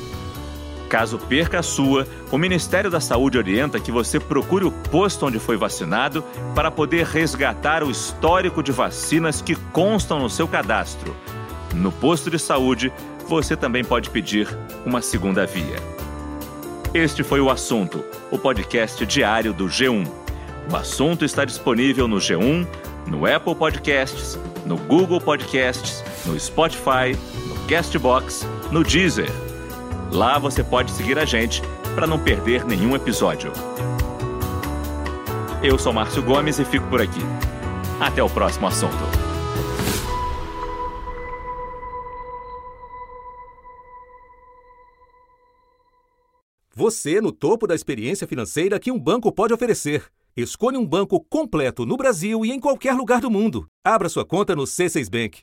Caso 0.90 1.20
perca 1.20 1.61
a 1.61 1.62
sua, 1.62 2.05
o 2.33 2.37
Ministério 2.37 2.90
da 2.90 2.98
Saúde 3.00 3.38
orienta 3.38 3.79
que 3.79 3.92
você 3.92 4.18
procure 4.18 4.64
o 4.64 4.72
posto 4.72 5.24
onde 5.24 5.38
foi 5.38 5.57
vacinado 5.57 6.24
para 6.53 6.68
poder 6.68 7.07
resgatar 7.07 7.85
o 7.85 7.90
histórico 7.92 8.61
de 8.61 8.72
vacinas 8.72 9.40
que 9.40 9.55
constam 9.55 10.18
no 10.18 10.29
seu 10.29 10.48
cadastro. 10.48 11.16
No 11.72 11.92
posto 11.92 12.29
de 12.29 12.40
saúde, 12.40 12.92
você 13.29 13.57
também 13.57 13.85
pode 13.85 14.11
pedir 14.11 14.48
uma 14.85 15.00
segunda 15.00 15.46
via. 15.46 15.76
Este 16.92 17.22
foi 17.22 17.40
o 17.40 17.50
assunto, 17.50 18.05
o 18.29 18.37
podcast 18.37 19.07
diário 19.07 19.53
do 19.53 19.66
G1. 19.66 20.09
O 20.72 20.74
assunto 20.74 21.24
está 21.24 21.44
disponível 21.44 22.09
no 22.09 22.16
G1, 22.16 22.66
no 23.07 23.26
Apple 23.33 23.55
Podcasts, 23.55 24.37
no 24.66 24.76
Google 24.76 25.20
Podcasts, 25.20 26.03
no 26.26 26.38
Spotify, 26.38 27.16
no 27.46 27.55
Castbox, 27.68 28.44
no 28.72 28.83
Deezer. 28.83 29.49
Lá 30.12 30.38
você 30.40 30.64
pode 30.64 30.90
seguir 30.90 31.18
a 31.18 31.24
gente 31.24 31.62
para 31.94 32.06
não 32.06 32.18
perder 32.18 32.64
nenhum 32.64 32.96
episódio. 32.96 33.52
Eu 35.62 35.78
sou 35.78 35.92
Márcio 35.92 36.22
Gomes 36.22 36.58
e 36.58 36.64
fico 36.64 36.86
por 36.88 37.00
aqui. 37.00 37.20
Até 38.00 38.20
o 38.20 38.28
próximo 38.28 38.66
assunto. 38.66 38.96
Você 46.74 47.20
no 47.20 47.30
topo 47.30 47.66
da 47.66 47.74
experiência 47.74 48.26
financeira 48.26 48.80
que 48.80 48.90
um 48.90 48.98
banco 48.98 49.30
pode 49.30 49.54
oferecer. 49.54 50.04
Escolha 50.36 50.78
um 50.78 50.86
banco 50.86 51.20
completo 51.20 51.86
no 51.86 51.96
Brasil 51.96 52.44
e 52.44 52.50
em 52.50 52.58
qualquer 52.58 52.94
lugar 52.94 53.20
do 53.20 53.30
mundo. 53.30 53.68
Abra 53.84 54.08
sua 54.08 54.24
conta 54.24 54.56
no 54.56 54.62
C6 54.62 55.08
Bank. 55.08 55.42